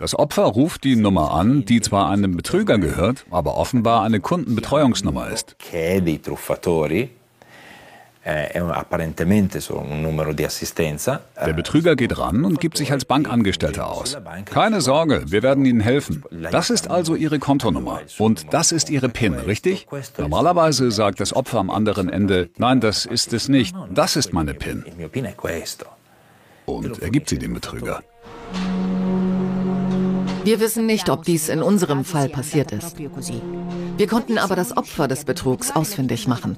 Das 0.00 0.18
Opfer 0.18 0.44
ruft 0.44 0.84
die 0.84 0.96
Nummer 0.96 1.32
an, 1.32 1.66
die 1.66 1.82
zwar 1.82 2.08
einem 2.08 2.34
Betrüger 2.34 2.78
gehört, 2.78 3.26
aber 3.30 3.58
offenbar 3.58 4.02
eine 4.02 4.18
Kundenbetreuungsnummer 4.18 5.28
ist. 5.28 5.56
Eh, 5.74 6.00
der 11.46 11.52
Betrüger 11.52 11.96
geht 11.96 12.18
ran 12.18 12.44
und 12.46 12.60
gibt 12.60 12.78
sich 12.78 12.92
als 12.92 13.04
Bankangestellter 13.04 13.90
aus. 13.90 14.16
Keine 14.46 14.80
Sorge, 14.80 15.24
wir 15.26 15.42
werden 15.42 15.66
Ihnen 15.66 15.80
helfen. 15.80 16.24
Das 16.50 16.70
ist 16.70 16.90
also 16.90 17.14
Ihre 17.14 17.38
Kontonummer. 17.38 18.00
Und 18.16 18.54
das 18.54 18.72
ist 18.72 18.88
Ihre 18.88 19.10
PIN, 19.10 19.34
richtig? 19.34 19.86
Normalerweise 20.16 20.90
sagt 20.92 21.20
das 21.20 21.36
Opfer 21.36 21.58
am 21.58 21.68
anderen 21.68 22.08
Ende, 22.08 22.48
nein, 22.56 22.80
das 22.80 23.04
ist 23.04 23.34
es 23.34 23.50
nicht. 23.50 23.76
Das 23.92 24.16
ist 24.16 24.32
meine 24.32 24.54
PIN. 24.54 24.82
Und 26.64 27.02
er 27.02 27.10
gibt 27.10 27.28
sie 27.28 27.38
dem 27.38 27.52
Betrüger. 27.52 28.02
Wir 30.44 30.60
wissen 30.60 30.86
nicht, 30.86 31.10
ob 31.10 31.24
dies 31.24 31.48
in 31.48 31.62
unserem 31.62 32.04
Fall 32.04 32.28
passiert 32.28 32.72
ist. 32.72 32.96
Wir 32.98 34.06
konnten 34.06 34.38
aber 34.38 34.56
das 34.56 34.76
Opfer 34.76 35.06
des 35.06 35.24
Betrugs 35.24 35.70
ausfindig 35.70 36.26
machen. 36.26 36.56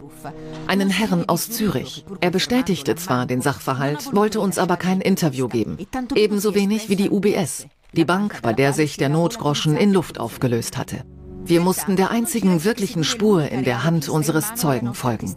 Einen 0.66 0.90
Herrn 0.90 1.28
aus 1.28 1.50
Zürich. 1.50 2.04
Er 2.20 2.30
bestätigte 2.30 2.94
zwar 2.94 3.26
den 3.26 3.40
Sachverhalt, 3.40 4.14
wollte 4.14 4.40
uns 4.40 4.58
aber 4.58 4.76
kein 4.76 5.00
Interview 5.00 5.48
geben. 5.48 5.78
Ebenso 6.14 6.54
wenig 6.54 6.88
wie 6.88 6.96
die 6.96 7.10
UBS, 7.10 7.66
die 7.92 8.04
Bank, 8.04 8.40
bei 8.42 8.52
der 8.52 8.72
sich 8.72 8.96
der 8.96 9.08
Notgroschen 9.08 9.76
in 9.76 9.92
Luft 9.92 10.20
aufgelöst 10.20 10.78
hatte. 10.78 11.04
Wir 11.44 11.60
mussten 11.60 11.96
der 11.96 12.10
einzigen 12.10 12.62
wirklichen 12.62 13.02
Spur 13.02 13.48
in 13.48 13.64
der 13.64 13.82
Hand 13.82 14.08
unseres 14.08 14.54
Zeugen 14.54 14.94
folgen. 14.94 15.34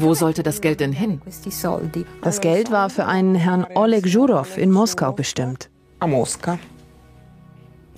Wo 0.00 0.14
sollte 0.14 0.44
das 0.44 0.60
Geld 0.60 0.78
denn 0.78 0.92
hin? 0.92 1.20
Das 2.22 2.40
Geld 2.40 2.70
war 2.70 2.88
für 2.88 3.06
einen 3.06 3.34
Herrn 3.34 3.66
Oleg 3.74 4.06
Jurow 4.06 4.56
in 4.56 4.70
Moskau 4.70 5.10
bestimmt. 5.10 5.70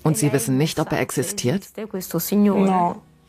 Und 0.03 0.17
Sie 0.17 0.33
wissen 0.33 0.57
nicht, 0.57 0.79
ob 0.79 0.91
er 0.91 0.99
existiert? 0.99 1.67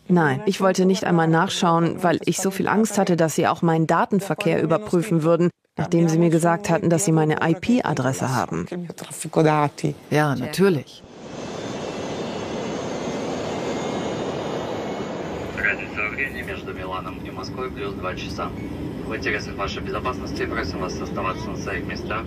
Nein, 0.08 0.40
ich 0.46 0.60
wollte 0.62 0.86
nicht 0.86 1.04
einmal 1.04 1.28
nachschauen, 1.28 2.02
weil 2.02 2.18
ich 2.24 2.38
so 2.38 2.50
viel 2.50 2.66
Angst 2.66 2.96
hatte, 2.96 3.16
dass 3.16 3.34
Sie 3.34 3.46
auch 3.46 3.60
meinen 3.60 3.86
Datenverkehr 3.86 4.62
überprüfen 4.62 5.22
würden, 5.22 5.50
nachdem 5.76 6.08
Sie 6.08 6.18
mir 6.18 6.30
gesagt 6.30 6.70
hatten, 6.70 6.88
dass 6.88 7.04
Sie 7.04 7.12
meine 7.12 7.40
IP-Adresse 7.46 8.34
haben. 8.34 8.66
Ja, 10.10 10.34
natürlich. 10.34 11.02
Времени 16.12 16.42
между 16.42 16.74
Миланом 16.74 17.18
и 17.24 17.30
Москвой 17.30 17.70
плюс 17.70 17.94
2 17.94 18.14
часа. 18.16 18.50
В 19.06 19.16
интересах 19.16 19.56
вашей 19.56 19.82
безопасности 19.82 20.44
просим 20.44 20.78
вас 20.80 21.00
оставаться 21.00 21.48
на 21.48 21.56
своих 21.56 21.86
местах. 21.86 22.22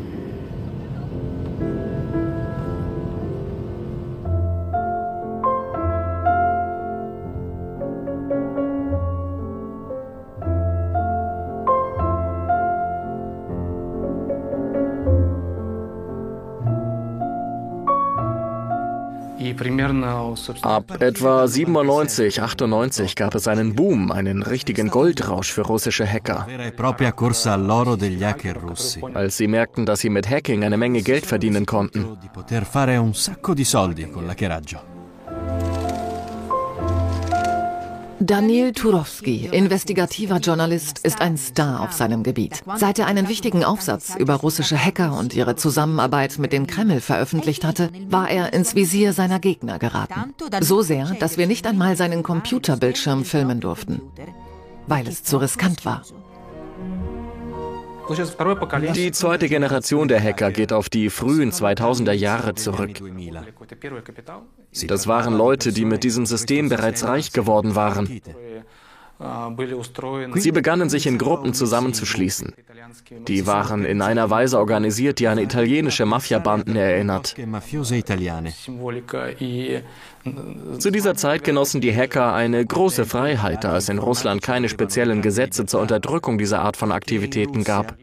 Ab 20.61 21.01
etwa 21.01 21.47
97, 21.47 22.41
98 22.41 23.15
gab 23.15 23.35
es 23.35 23.47
einen 23.47 23.75
Boom, 23.75 24.11
einen 24.11 24.43
richtigen 24.43 24.89
Goldrausch 24.89 25.51
für 25.51 25.61
russische 25.61 26.05
Hacker. 26.05 26.47
Als 29.13 29.37
sie 29.37 29.47
merkten, 29.47 29.85
dass 29.85 29.99
sie 29.99 30.09
mit 30.09 30.29
Hacking 30.29 30.63
eine 30.63 30.77
Menge 30.77 31.01
Geld 31.01 31.25
verdienen 31.25 31.65
konnten. 31.65 32.17
Daniel 38.19 38.71
Turowski, 38.71 39.49
investigativer 39.51 40.37
Journalist, 40.37 40.99
ist 40.99 41.19
ein 41.21 41.37
Star 41.37 41.81
auf 41.81 41.91
seinem 41.91 42.23
Gebiet. 42.23 42.63
Seit 42.77 42.97
er 42.97 43.07
einen 43.07 43.27
wichtigen 43.27 43.65
Aufsatz 43.65 44.15
über 44.17 44.35
russische 44.35 44.77
Hacker 44.77 45.17
und 45.17 45.35
ihre 45.35 45.55
Zusammenarbeit 45.55 46.39
mit 46.39 46.53
dem 46.53 46.65
Kreml 46.65 47.01
veröffentlicht 47.01 47.65
hatte, 47.65 47.89
war 48.09 48.29
er 48.29 48.53
ins 48.53 48.73
Visier 48.73 49.11
seiner 49.11 49.39
Gegner 49.39 49.79
geraten. 49.79 50.33
So 50.61 50.81
sehr, 50.81 51.05
dass 51.19 51.37
wir 51.37 51.47
nicht 51.47 51.67
einmal 51.67 51.97
seinen 51.97 52.23
Computerbildschirm 52.23 53.25
filmen 53.25 53.59
durften, 53.59 54.01
weil 54.87 55.07
es 55.07 55.23
zu 55.23 55.37
riskant 55.37 55.83
war. 55.85 56.03
Die 58.95 59.11
zweite 59.11 59.47
Generation 59.47 60.07
der 60.07 60.21
Hacker 60.21 60.51
geht 60.51 60.71
auf 60.73 60.89
die 60.89 61.09
frühen 61.09 61.51
2000er 61.51 62.11
Jahre 62.11 62.55
zurück. 62.55 63.01
Das 64.87 65.07
waren 65.07 65.33
Leute, 65.35 65.71
die 65.71 65.85
mit 65.85 66.03
diesem 66.03 66.25
System 66.25 66.69
bereits 66.69 67.07
reich 67.07 67.31
geworden 67.31 67.75
waren. 67.75 68.21
Sie 70.35 70.51
begannen 70.51 70.89
sich 70.89 71.07
in 71.07 71.17
Gruppen 71.17 71.53
zusammenzuschließen. 71.53 72.53
Die 73.27 73.47
waren 73.47 73.85
in 73.85 74.01
einer 74.01 74.29
Weise 74.29 74.59
organisiert, 74.59 75.19
die 75.19 75.27
an 75.27 75.37
italienische 75.37 76.05
Mafiabanden 76.05 76.75
erinnert. 76.75 77.35
Zu 80.79 80.89
dieser 80.89 81.15
Zeit 81.15 81.43
genossen 81.43 81.81
die 81.81 81.95
Hacker 81.95 82.33
eine 82.33 82.65
große 82.65 83.05
Freiheit, 83.05 83.63
da 83.63 83.77
es 83.77 83.89
in 83.89 83.99
Russland 83.99 84.41
keine 84.41 84.69
speziellen 84.69 85.21
Gesetze 85.21 85.65
zur 85.65 85.81
Unterdrückung 85.81 86.37
dieser 86.37 86.61
Art 86.61 86.77
von 86.77 86.91
Aktivitäten 86.91 87.63
gab. 87.63 87.95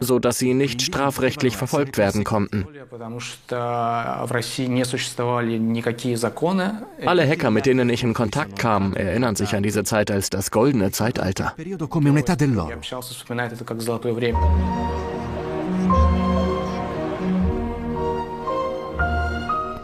So 0.00 0.18
dass 0.18 0.38
sie 0.38 0.54
nicht 0.54 0.82
strafrechtlich 0.82 1.56
verfolgt 1.56 1.98
werden 1.98 2.24
konnten. 2.24 2.66
Alle 7.06 7.28
Hacker, 7.28 7.50
mit 7.50 7.66
denen 7.66 7.90
ich 7.90 8.02
in 8.02 8.14
Kontakt 8.14 8.58
kam, 8.58 8.94
erinnern 8.94 9.36
sich 9.36 9.54
an 9.54 9.62
diese 9.62 9.84
Zeit 9.84 10.10
als 10.10 10.30
das 10.30 10.50
goldene 10.50 10.90
Zeitalter. 10.90 11.54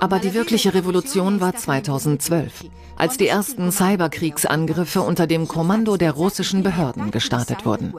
Aber 0.00 0.18
die 0.18 0.34
wirkliche 0.34 0.74
Revolution 0.74 1.40
war 1.40 1.54
2012, 1.54 2.64
als 2.96 3.16
die 3.16 3.28
ersten 3.28 3.72
Cyberkriegsangriffe 3.72 5.00
unter 5.00 5.26
dem 5.26 5.48
Kommando 5.48 5.96
der 5.96 6.12
russischen 6.12 6.62
Behörden 6.62 7.10
gestartet 7.10 7.64
wurden. 7.64 7.94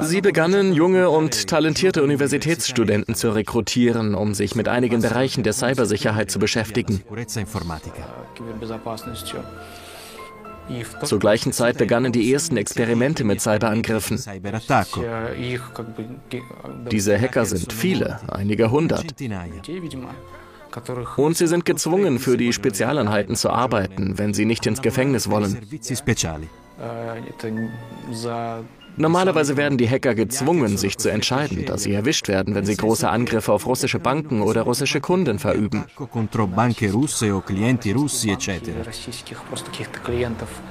Sie 0.00 0.20
begannen, 0.20 0.74
junge 0.74 1.08
und 1.08 1.46
talentierte 1.46 2.02
Universitätsstudenten 2.02 3.14
zu 3.14 3.30
rekrutieren, 3.30 4.14
um 4.14 4.34
sich 4.34 4.54
mit 4.54 4.68
einigen 4.68 5.00
Bereichen 5.00 5.42
der 5.42 5.54
Cybersicherheit 5.54 6.30
zu 6.30 6.38
beschäftigen. 6.38 7.02
Zur 11.04 11.18
gleichen 11.18 11.52
Zeit 11.52 11.78
begannen 11.78 12.12
die 12.12 12.32
ersten 12.32 12.56
Experimente 12.56 13.24
mit 13.24 13.40
Cyberangriffen. 13.40 14.22
Diese 16.90 17.20
Hacker 17.20 17.44
sind 17.44 17.72
viele, 17.72 18.20
einige 18.28 18.70
hundert. 18.70 19.04
Und 21.16 21.36
sie 21.36 21.46
sind 21.48 21.64
gezwungen, 21.64 22.18
für 22.18 22.36
die 22.36 22.52
Spezialeinheiten 22.52 23.34
zu 23.34 23.50
arbeiten, 23.50 24.18
wenn 24.18 24.34
sie 24.34 24.44
nicht 24.44 24.66
ins 24.66 24.82
Gefängnis 24.82 25.28
wollen. 25.28 25.58
Normalerweise 28.96 29.56
werden 29.56 29.78
die 29.78 29.88
Hacker 29.88 30.14
gezwungen, 30.14 30.76
sich 30.76 30.98
zu 30.98 31.10
entscheiden, 31.10 31.64
da 31.66 31.78
sie 31.78 31.92
erwischt 31.92 32.28
werden, 32.28 32.54
wenn 32.54 32.64
sie 32.64 32.76
große 32.76 33.08
Angriffe 33.08 33.52
auf 33.52 33.66
russische 33.66 33.98
Banken 33.98 34.42
oder 34.42 34.62
russische 34.62 35.00
Kunden 35.00 35.38
verüben. 35.38 35.84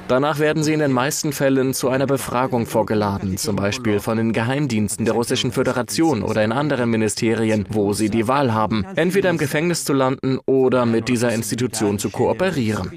Danach 0.07 0.39
werden 0.39 0.63
sie 0.63 0.73
in 0.73 0.79
den 0.79 0.91
meisten 0.91 1.33
Fällen 1.33 1.73
zu 1.73 1.89
einer 1.89 2.07
Befragung 2.07 2.65
vorgeladen, 2.65 3.37
zum 3.37 3.55
Beispiel 3.55 3.99
von 3.99 4.17
den 4.17 4.33
Geheimdiensten 4.33 5.05
der 5.05 5.13
Russischen 5.13 5.51
Föderation 5.51 6.23
oder 6.23 6.43
in 6.43 6.51
anderen 6.51 6.89
Ministerien, 6.89 7.65
wo 7.69 7.93
sie 7.93 8.09
die 8.09 8.27
Wahl 8.27 8.53
haben, 8.53 8.85
entweder 8.95 9.29
im 9.29 9.37
Gefängnis 9.37 9.85
zu 9.85 9.93
landen 9.93 10.39
oder 10.45 10.85
mit 10.85 11.07
dieser 11.07 11.33
Institution 11.33 11.99
zu 11.99 12.09
kooperieren. 12.09 12.91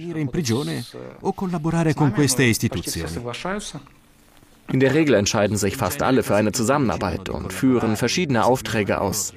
In 4.70 4.80
der 4.80 4.94
Regel 4.94 5.14
entscheiden 5.14 5.56
sich 5.56 5.76
fast 5.76 6.02
alle 6.02 6.22
für 6.22 6.34
eine 6.34 6.52
Zusammenarbeit 6.52 7.28
und 7.28 7.52
führen 7.52 7.96
verschiedene 7.96 8.44
Aufträge 8.44 9.00
aus. 9.00 9.34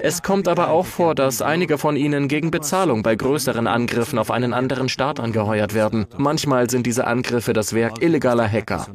Es 0.00 0.22
kommt 0.22 0.48
aber 0.48 0.70
auch 0.70 0.86
vor, 0.86 1.14
dass 1.14 1.42
einige 1.42 1.78
von 1.78 1.96
ihnen 1.96 2.28
gegen 2.28 2.50
Bezahlung 2.50 3.02
bei 3.02 3.14
größeren 3.14 3.66
Angriffen 3.66 4.18
auf 4.18 4.30
einen 4.30 4.52
anderen 4.52 4.88
Staat 4.88 5.20
angeheuert 5.20 5.74
werden. 5.74 6.06
Manchmal 6.16 6.70
sind 6.70 6.86
diese 6.86 7.06
Angriffe 7.06 7.52
das 7.52 7.74
Werk 7.74 8.02
illegaler 8.02 8.48
Hacker. 8.48 8.86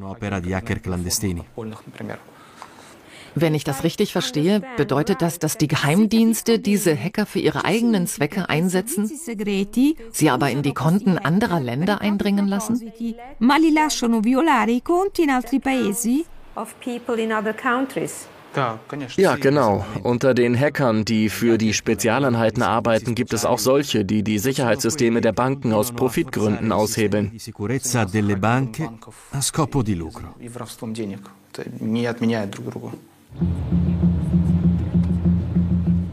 Wenn 3.39 3.53
ich 3.53 3.63
das 3.63 3.83
richtig 3.83 4.13
verstehe, 4.13 4.63
bedeutet 4.77 5.21
das, 5.21 5.37
dass 5.37 5.59
die 5.59 5.67
Geheimdienste 5.67 6.57
diese 6.57 6.97
Hacker 6.97 7.27
für 7.27 7.37
ihre 7.37 7.65
eigenen 7.65 8.07
Zwecke 8.07 8.49
einsetzen, 8.49 9.11
sie 10.11 10.29
aber 10.31 10.49
in 10.49 10.63
die 10.63 10.73
Konten 10.73 11.19
anderer 11.19 11.59
Länder 11.59 12.01
eindringen 12.01 12.47
lassen? 12.47 12.91
Ja, 19.17 19.35
genau. 19.35 19.85
Unter 20.01 20.33
den 20.33 20.59
Hackern, 20.59 21.05
die 21.05 21.29
für 21.29 21.59
die 21.59 21.73
Spezialeinheiten 21.73 22.63
arbeiten, 22.63 23.13
gibt 23.13 23.33
es 23.33 23.45
auch 23.45 23.59
solche, 23.59 24.03
die 24.03 24.23
die 24.23 24.39
Sicherheitssysteme 24.39 25.21
der 25.21 25.33
Banken 25.33 25.73
aus 25.73 25.91
Profitgründen 25.91 26.71
aushebeln. 26.71 27.37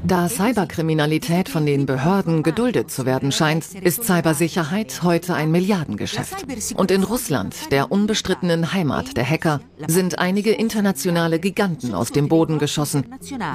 Da 0.06 0.28
Cyberkriminalität 0.28 1.48
von 1.48 1.64
den 1.64 1.86
Behörden 1.86 2.42
geduldet 2.42 2.90
zu 2.90 3.06
werden 3.06 3.32
scheint, 3.32 3.74
ist 3.74 4.04
Cybersicherheit 4.04 5.02
heute 5.02 5.32
ein 5.32 5.50
Milliardengeschäft. 5.50 6.44
Und 6.76 6.90
in 6.90 7.02
Russland, 7.02 7.72
der 7.72 7.90
unbestrittenen 7.90 8.74
Heimat 8.74 9.16
der 9.16 9.28
Hacker, 9.28 9.60
sind 9.86 10.18
einige 10.18 10.52
internationale 10.52 11.38
Giganten 11.38 11.94
aus 11.94 12.12
dem 12.12 12.28
Boden 12.28 12.58
geschossen, 12.58 13.06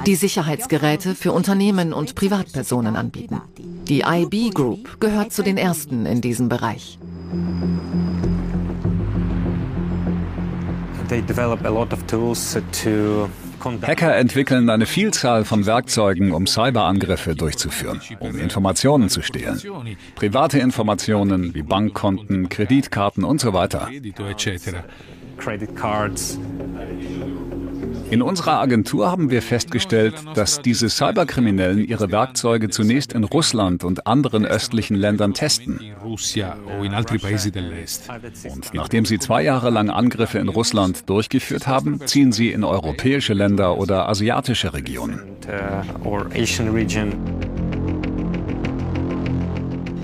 die 0.06 0.16
Sicherheitsgeräte 0.16 1.14
für 1.14 1.30
Unternehmen 1.30 1.92
und 1.92 2.16
Privatpersonen 2.16 2.96
anbieten. 2.96 3.40
Die 3.88 4.00
IB 4.00 4.50
Group 4.50 5.00
gehört 5.00 5.32
zu 5.32 5.44
den 5.44 5.56
ersten 5.56 6.04
in 6.04 6.20
diesem 6.20 6.48
Bereich. 6.48 6.98
They 11.08 11.22
develop 11.22 11.64
a 11.64 11.70
lot 11.70 11.92
of 11.92 12.04
tools 12.06 12.56
to 12.82 13.28
Hacker 13.82 14.16
entwickeln 14.16 14.70
eine 14.70 14.86
Vielzahl 14.86 15.44
von 15.44 15.66
Werkzeugen, 15.66 16.32
um 16.32 16.46
Cyberangriffe 16.46 17.34
durchzuführen, 17.34 18.00
um 18.18 18.38
Informationen 18.38 19.08
zu 19.08 19.22
stehlen. 19.22 19.60
Private 20.14 20.58
Informationen 20.58 21.54
wie 21.54 21.62
Bankkonten, 21.62 22.48
Kreditkarten 22.48 23.24
und 23.24 23.40
so 23.40 23.52
weiter. 23.52 23.88
In 28.10 28.22
unserer 28.22 28.60
Agentur 28.60 29.10
haben 29.10 29.30
wir 29.30 29.40
festgestellt, 29.40 30.14
dass 30.34 30.62
diese 30.62 30.88
Cyberkriminellen 30.88 31.84
ihre 31.84 32.10
Werkzeuge 32.10 32.68
zunächst 32.68 33.12
in 33.12 33.24
Russland 33.24 33.84
und 33.84 34.06
anderen 34.06 34.44
östlichen 34.44 34.96
Ländern 34.96 35.34
testen. 35.34 35.80
Und 36.02 36.34
nachdem 38.74 39.04
sie 39.04 39.18
zwei 39.18 39.42
Jahre 39.42 39.70
lang 39.70 39.90
Angriffe 39.90 40.38
in 40.38 40.48
Russland 40.48 41.08
durchgeführt 41.08 41.66
haben, 41.66 42.00
ziehen 42.06 42.32
sie 42.32 42.50
in 42.50 42.64
europäische 42.64 43.34
Länder 43.34 43.78
oder 43.78 44.08
asiatische 44.08 44.74
Regionen. 44.74 45.20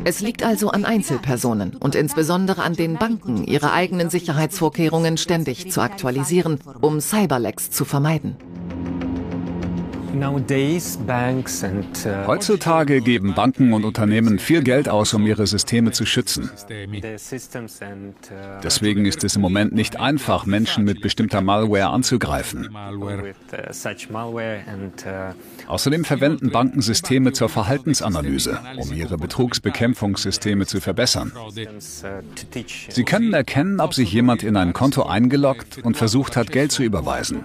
Es 0.08 0.20
liegt 0.20 0.44
also 0.44 0.70
an 0.70 0.84
Einzelpersonen 0.84 1.74
und 1.74 1.96
insbesondere 1.96 2.62
an 2.62 2.74
den 2.74 2.94
Banken, 2.94 3.42
ihre 3.42 3.72
eigenen 3.72 4.08
Sicherheitsvorkehrungen 4.08 5.16
ständig 5.16 5.72
zu 5.72 5.80
aktualisieren, 5.80 6.60
um 6.80 7.00
Cyberlecks 7.00 7.72
zu 7.72 7.84
vermeiden. 7.84 8.36
Uh, 12.06 12.26
Heutzutage 12.26 13.00
geben 13.00 13.34
Banken 13.34 13.72
und 13.72 13.84
Unternehmen 13.84 14.38
viel 14.38 14.62
Geld 14.62 14.88
aus, 14.88 15.12
um 15.14 15.26
ihre 15.26 15.46
Systeme 15.46 15.92
zu 15.92 16.06
schützen. 16.06 16.50
Uh, 16.64 16.86
Deswegen 18.62 19.04
ist 19.04 19.24
es 19.24 19.36
im 19.36 19.42
Moment 19.42 19.72
nicht 19.74 20.00
einfach, 20.00 20.46
Menschen 20.46 20.84
mit 20.84 21.00
bestimmter 21.00 21.40
Malware 21.40 21.88
anzugreifen. 21.88 22.68
Außerdem 25.66 26.04
verwenden 26.04 26.50
Banken 26.50 26.80
Systeme 26.80 27.32
zur 27.32 27.48
Verhaltensanalyse, 27.48 28.58
um 28.76 28.92
ihre 28.92 29.18
Betrugsbekämpfungssysteme 29.18 30.66
zu 30.66 30.80
verbessern. 30.80 31.32
Sie 32.88 33.04
können 33.04 33.32
erkennen, 33.32 33.80
ob 33.80 33.94
sich 33.94 34.12
jemand 34.12 34.42
in 34.42 34.56
ein 34.56 34.72
Konto 34.72 35.04
eingeloggt 35.04 35.78
und 35.84 35.96
versucht 35.96 36.36
hat, 36.36 36.50
Geld 36.52 36.72
zu 36.72 36.82
überweisen. 36.82 37.44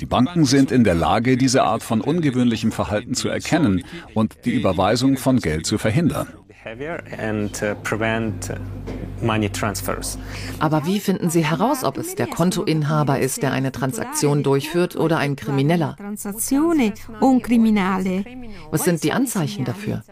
Die 0.00 0.06
Banken 0.06 0.44
sind 0.44 0.72
in 0.72 0.84
der 0.84 0.94
Lage, 0.94 1.36
diese 1.36 1.62
Art 1.62 1.82
von 1.82 2.00
ungewöhnlichem 2.00 2.72
Verhalten 2.72 3.14
zu 3.14 3.28
erkennen 3.28 3.84
und 4.14 4.44
die 4.44 4.54
Überweisung 4.54 5.16
von 5.16 5.38
Geld 5.38 5.66
zu 5.66 5.78
verhindern. 5.78 6.28
Aber 10.58 10.86
wie 10.86 11.00
finden 11.00 11.30
Sie 11.30 11.44
heraus, 11.44 11.84
ob 11.84 11.98
es 11.98 12.14
der 12.14 12.26
Kontoinhaber 12.26 13.18
ist, 13.18 13.42
der 13.42 13.52
eine 13.52 13.70
Transaktion 13.70 14.42
durchführt 14.42 14.96
oder 14.96 15.18
ein 15.18 15.36
Krimineller? 15.36 15.96
Was 18.70 18.84
sind 18.84 19.04
die 19.04 19.12
Anzeichen 19.12 19.64
dafür? 19.64 20.02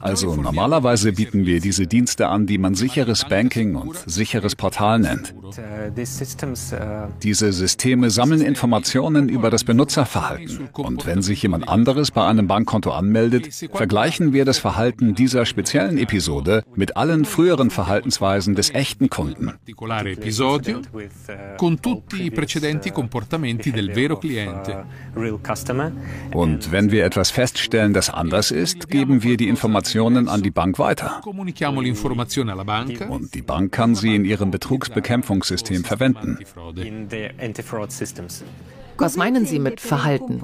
Also 0.00 0.34
normalerweise 0.34 1.12
bieten 1.12 1.46
wir 1.46 1.60
diese 1.60 1.86
Dienste 1.86 2.28
an, 2.28 2.46
die 2.46 2.58
man 2.58 2.74
sicheres 2.74 3.24
Banking 3.24 3.76
und 3.76 3.96
sicheres 4.06 4.56
Portal 4.56 5.00
nennt. 5.00 5.34
Diese 7.22 7.52
Systeme 7.52 8.10
sammeln 8.10 8.40
Informationen 8.40 9.28
über 9.28 9.50
das 9.50 9.64
Benutzerverhalten. 9.64 10.68
Und 10.72 11.06
wenn 11.06 11.22
sich 11.22 11.42
jemand 11.42 11.68
anderes 11.68 12.10
bei 12.10 12.26
einem 12.26 12.46
Bankkonto 12.46 12.90
anmeldet, 12.90 13.54
vergleichen 13.72 14.32
wir 14.32 14.44
das 14.44 14.58
Verhalten 14.58 15.14
dieser 15.14 15.46
speziellen 15.46 15.98
Episode 15.98 16.62
mit 16.74 16.96
allen 16.96 17.24
früheren 17.24 17.70
Verhaltensweisen 17.70 18.54
des 18.54 18.74
echten 18.74 19.08
Kunden. 19.08 19.52
Und 26.34 26.72
wenn 26.72 26.90
wir 26.90 27.04
etwas 27.04 27.30
feststellen, 27.30 27.92
das 27.94 28.10
anders 28.10 28.47
das 28.50 28.56
ist, 28.56 28.88
geben 28.88 29.22
wir 29.22 29.36
die 29.36 29.48
Informationen 29.48 30.28
an 30.28 30.42
die 30.42 30.50
Bank 30.50 30.78
weiter. 30.78 31.20
Und 31.26 33.34
die 33.34 33.42
Bank 33.42 33.72
kann 33.72 33.94
sie 33.94 34.14
in 34.14 34.24
ihrem 34.24 34.50
Betrugsbekämpfungssystem 34.50 35.84
verwenden. 35.84 36.38
Was 38.96 39.16
meinen 39.16 39.46
Sie 39.46 39.58
mit 39.58 39.80
Verhalten? 39.80 40.42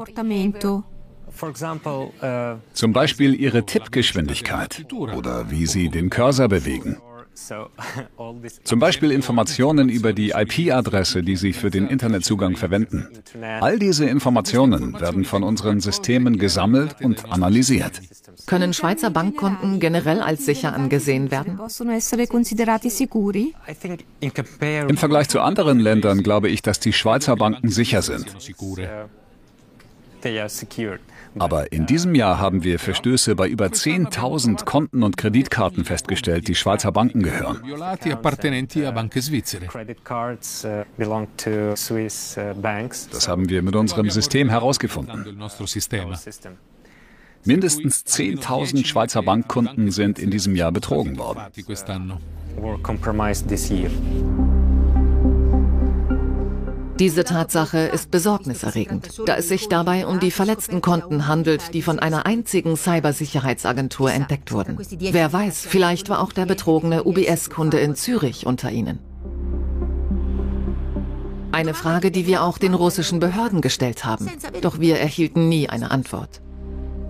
Zum 2.72 2.92
Beispiel 2.92 3.34
ihre 3.34 3.66
Tippgeschwindigkeit 3.66 4.86
oder 4.92 5.50
wie 5.50 5.66
sie 5.66 5.88
den 5.88 6.10
Cursor 6.10 6.48
bewegen. 6.48 6.98
Zum 8.64 8.78
Beispiel 8.78 9.10
Informationen 9.10 9.88
über 9.88 10.12
die 10.12 10.30
IP-Adresse, 10.30 11.22
die 11.22 11.36
Sie 11.36 11.52
für 11.52 11.70
den 11.70 11.88
Internetzugang 11.88 12.56
verwenden. 12.56 13.08
All 13.60 13.78
diese 13.78 14.06
Informationen 14.06 14.98
werden 15.00 15.24
von 15.24 15.42
unseren 15.42 15.80
Systemen 15.80 16.38
gesammelt 16.38 16.96
und 17.02 17.30
analysiert. 17.30 18.00
Können 18.46 18.72
Schweizer 18.72 19.10
Bankkonten 19.10 19.80
generell 19.80 20.20
als 20.20 20.44
sicher 20.44 20.74
angesehen 20.74 21.30
werden? 21.30 21.58
Im 24.88 24.96
Vergleich 24.96 25.28
zu 25.28 25.40
anderen 25.40 25.80
Ländern 25.80 26.22
glaube 26.22 26.48
ich, 26.48 26.62
dass 26.62 26.80
die 26.80 26.92
Schweizer 26.92 27.36
Banken 27.36 27.68
sicher 27.68 28.02
sind. 28.02 28.26
Aber 31.38 31.72
in 31.72 31.86
diesem 31.86 32.14
Jahr 32.14 32.38
haben 32.38 32.62
wir 32.62 32.78
Verstöße 32.78 33.34
bei 33.34 33.48
über 33.48 33.66
10.000 33.66 34.64
Konten 34.64 35.02
und 35.02 35.16
Kreditkarten 35.16 35.84
festgestellt, 35.84 36.48
die 36.48 36.54
Schweizer 36.54 36.92
Banken 36.92 37.22
gehören. 37.22 37.60
Das 43.12 43.28
haben 43.28 43.48
wir 43.48 43.62
mit 43.62 43.76
unserem 43.76 44.10
System 44.10 44.48
herausgefunden. 44.48 45.38
Mindestens 47.46 48.06
10.000 48.06 48.86
Schweizer 48.86 49.22
Bankkunden 49.22 49.90
sind 49.90 50.18
in 50.18 50.30
diesem 50.30 50.56
Jahr 50.56 50.72
betrogen 50.72 51.18
worden. 51.18 51.42
Diese 56.98 57.24
Tatsache 57.24 57.78
ist 57.78 58.10
besorgniserregend, 58.10 59.22
da 59.26 59.36
es 59.36 59.48
sich 59.48 59.68
dabei 59.68 60.06
um 60.06 60.20
die 60.20 60.30
verletzten 60.30 60.80
Konten 60.80 61.26
handelt, 61.26 61.74
die 61.74 61.82
von 61.82 61.98
einer 61.98 62.24
einzigen 62.24 62.76
Cybersicherheitsagentur 62.76 64.12
entdeckt 64.12 64.52
wurden. 64.52 64.78
Wer 64.98 65.32
weiß, 65.32 65.66
vielleicht 65.68 66.08
war 66.08 66.22
auch 66.22 66.32
der 66.32 66.46
betrogene 66.46 67.04
UBS-Kunde 67.04 67.80
in 67.80 67.96
Zürich 67.96 68.46
unter 68.46 68.70
ihnen. 68.70 69.00
Eine 71.50 71.74
Frage, 71.74 72.10
die 72.10 72.26
wir 72.26 72.42
auch 72.42 72.58
den 72.58 72.74
russischen 72.74 73.20
Behörden 73.20 73.60
gestellt 73.60 74.04
haben. 74.04 74.28
Doch 74.60 74.78
wir 74.78 74.98
erhielten 74.98 75.48
nie 75.48 75.68
eine 75.68 75.90
Antwort. 75.90 76.42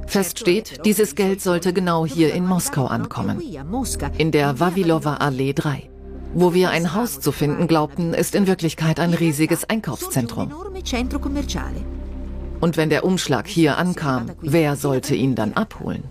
Fest 0.06 0.38
steht, 0.38 0.84
dieses 0.84 1.14
Geld 1.14 1.40
sollte 1.40 1.72
genau 1.72 2.06
hier 2.06 2.34
in 2.34 2.46
Moskau 2.46 2.86
ankommen, 2.86 3.40
in 4.18 4.30
der 4.32 4.60
Vavilova 4.60 5.14
Allee 5.14 5.52
3. 5.54 5.90
Wo 6.34 6.52
wir 6.52 6.70
ein 6.70 6.94
Haus 6.94 7.20
zu 7.20 7.30
finden 7.30 7.68
glaubten, 7.68 8.12
ist 8.12 8.34
in 8.34 8.48
Wirklichkeit 8.48 8.98
ein 8.98 9.14
riesiges 9.14 9.68
Einkaufszentrum. 9.70 10.52
Und 12.60 12.76
wenn 12.76 12.90
der 12.90 13.04
Umschlag 13.04 13.46
hier 13.46 13.78
ankam, 13.78 14.30
wer 14.40 14.76
sollte 14.76 15.14
ihn 15.14 15.36
dann 15.36 15.52
abholen? 15.52 16.04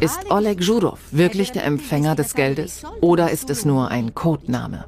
Ist 0.00 0.30
Oleg 0.30 0.62
Zhurov 0.62 1.00
wirklich 1.10 1.52
der 1.52 1.64
Empfänger 1.64 2.14
des 2.14 2.34
Geldes 2.34 2.82
oder 3.00 3.30
ist 3.30 3.50
es 3.50 3.64
nur 3.64 3.90
ein 3.90 4.14
Codename? 4.14 4.84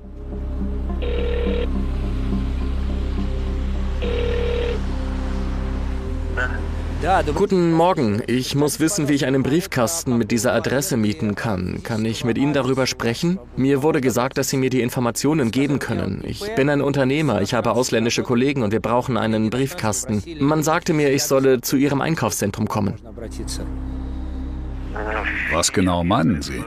Guten 7.34 7.72
Morgen. 7.72 8.22
Ich 8.26 8.54
muss 8.54 8.78
wissen, 8.78 9.08
wie 9.08 9.14
ich 9.14 9.24
einen 9.24 9.42
Briefkasten 9.42 10.18
mit 10.18 10.30
dieser 10.30 10.52
Adresse 10.52 10.98
mieten 10.98 11.34
kann. 11.34 11.82
Kann 11.82 12.04
ich 12.04 12.24
mit 12.24 12.36
Ihnen 12.36 12.52
darüber 12.52 12.86
sprechen? 12.86 13.38
Mir 13.56 13.82
wurde 13.82 14.02
gesagt, 14.02 14.36
dass 14.36 14.50
Sie 14.50 14.58
mir 14.58 14.68
die 14.68 14.82
Informationen 14.82 15.50
geben 15.50 15.78
können. 15.78 16.22
Ich 16.26 16.54
bin 16.56 16.68
ein 16.68 16.82
Unternehmer, 16.82 17.40
ich 17.40 17.54
habe 17.54 17.72
ausländische 17.72 18.22
Kollegen 18.22 18.62
und 18.62 18.72
wir 18.72 18.80
brauchen 18.80 19.16
einen 19.16 19.48
Briefkasten. 19.48 20.22
Man 20.40 20.62
sagte 20.62 20.92
mir, 20.92 21.10
ich 21.10 21.24
solle 21.24 21.62
zu 21.62 21.76
Ihrem 21.76 22.02
Einkaufszentrum 22.02 22.68
kommen. 22.68 22.94
Was 25.52 25.72
genau 25.72 26.04
meinen 26.04 26.42
Sie? 26.42 26.64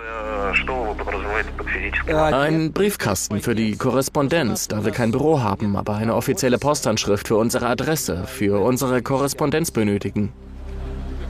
Ein 2.07 2.73
Briefkasten 2.73 3.41
für 3.41 3.55
die 3.55 3.75
Korrespondenz, 3.75 4.67
da 4.67 4.83
wir 4.83 4.91
kein 4.91 5.11
Büro 5.11 5.41
haben, 5.41 5.75
aber 5.75 5.95
eine 5.95 6.15
offizielle 6.15 6.57
Postanschrift 6.57 7.27
für 7.27 7.37
unsere 7.37 7.67
Adresse, 7.67 8.25
für 8.25 8.61
unsere 8.61 9.01
Korrespondenz 9.01 9.71
benötigen. 9.71 10.33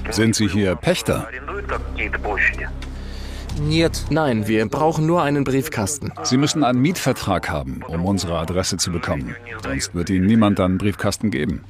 Sind 0.10 0.36
Sie 0.36 0.48
hier 0.48 0.76
Pächter? 0.76 1.28
Nein, 4.10 4.48
wir 4.48 4.66
brauchen 4.68 5.06
nur 5.06 5.22
einen 5.22 5.44
Briefkasten. 5.44 6.12
Sie 6.24 6.38
müssen 6.38 6.64
einen 6.64 6.82
Mietvertrag 6.82 7.50
haben, 7.50 7.82
um 7.88 8.06
unsere 8.06 8.38
Adresse 8.40 8.78
zu 8.78 8.92
bekommen. 8.92 9.36
Sonst 9.64 9.94
wird 9.94 10.10
Ihnen 10.10 10.26
niemand 10.26 10.60
einen 10.60 10.78
Briefkasten 10.78 11.30
geben. 11.30 11.62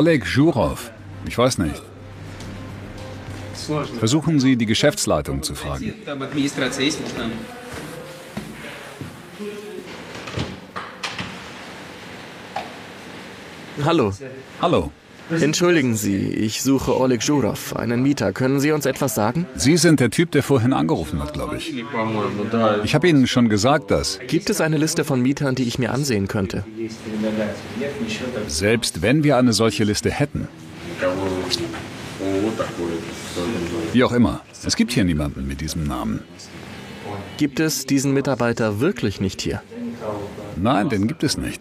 Oleg 0.00 0.24
Zhurov. 0.24 0.90
Ich 1.28 1.36
weiß 1.36 1.58
nicht. 1.58 1.82
Versuchen 3.98 4.40
Sie, 4.40 4.56
die 4.56 4.64
Geschäftsleitung 4.64 5.42
zu 5.42 5.54
fragen. 5.54 5.92
Hallo. 13.84 14.14
Hallo. 14.62 14.90
Entschuldigen 15.38 15.94
Sie, 15.94 16.16
ich 16.16 16.62
suche 16.62 16.98
Oleg 16.98 17.22
Zhurov, 17.22 17.76
einen 17.76 18.02
Mieter. 18.02 18.32
Können 18.32 18.58
Sie 18.60 18.72
uns 18.72 18.86
etwas 18.86 19.14
sagen? 19.14 19.46
Sie 19.54 19.76
sind 19.76 20.00
der 20.00 20.10
Typ, 20.10 20.30
der 20.32 20.42
vorhin 20.42 20.72
angerufen 20.72 21.22
hat, 21.22 21.32
glaube 21.32 21.56
ich. 21.56 21.84
Ich 22.84 22.94
habe 22.94 23.08
Ihnen 23.08 23.26
schon 23.26 23.48
gesagt, 23.48 23.90
dass... 23.90 24.18
Gibt 24.26 24.50
es 24.50 24.60
eine 24.60 24.76
Liste 24.76 25.04
von 25.04 25.20
Mietern, 25.20 25.54
die 25.54 25.64
ich 25.64 25.78
mir 25.78 25.92
ansehen 25.92 26.28
könnte? 26.28 26.64
Selbst 28.48 29.02
wenn 29.02 29.22
wir 29.22 29.36
eine 29.36 29.52
solche 29.52 29.84
Liste 29.84 30.10
hätten. 30.10 30.48
Wie 33.92 34.04
auch 34.04 34.12
immer, 34.12 34.40
es 34.64 34.76
gibt 34.76 34.92
hier 34.92 35.04
niemanden 35.04 35.46
mit 35.46 35.60
diesem 35.60 35.84
Namen. 35.86 36.20
Gibt 37.38 37.60
es 37.60 37.86
diesen 37.86 38.12
Mitarbeiter 38.12 38.80
wirklich 38.80 39.20
nicht 39.20 39.40
hier? 39.40 39.62
Nein, 40.56 40.88
den 40.88 41.08
gibt 41.08 41.22
es 41.24 41.38
nicht. 41.38 41.60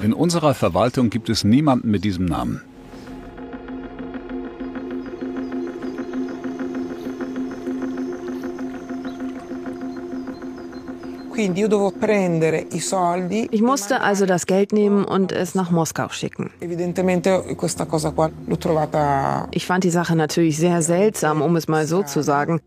In 0.00 0.12
unserer 0.12 0.54
Verwaltung 0.54 1.10
gibt 1.10 1.28
es 1.28 1.42
niemanden 1.42 1.90
mit 1.90 2.04
diesem 2.04 2.26
Namen. 2.26 2.62
Ich 11.36 11.50
musste 13.62 14.00
also 14.00 14.26
das 14.26 14.46
Geld 14.46 14.72
nehmen 14.72 15.04
und 15.04 15.32
es 15.32 15.54
nach 15.54 15.70
Moskau 15.70 16.08
schicken. 16.08 16.50
Ich 19.50 19.66
fand 19.66 19.84
die 19.84 19.90
Sache 19.90 20.16
natürlich 20.16 20.58
sehr 20.58 20.82
seltsam, 20.82 21.42
um 21.42 21.56
es 21.56 21.68
mal 21.68 21.86
so 21.86 22.02
zu 22.02 22.22
sagen. 22.22 22.60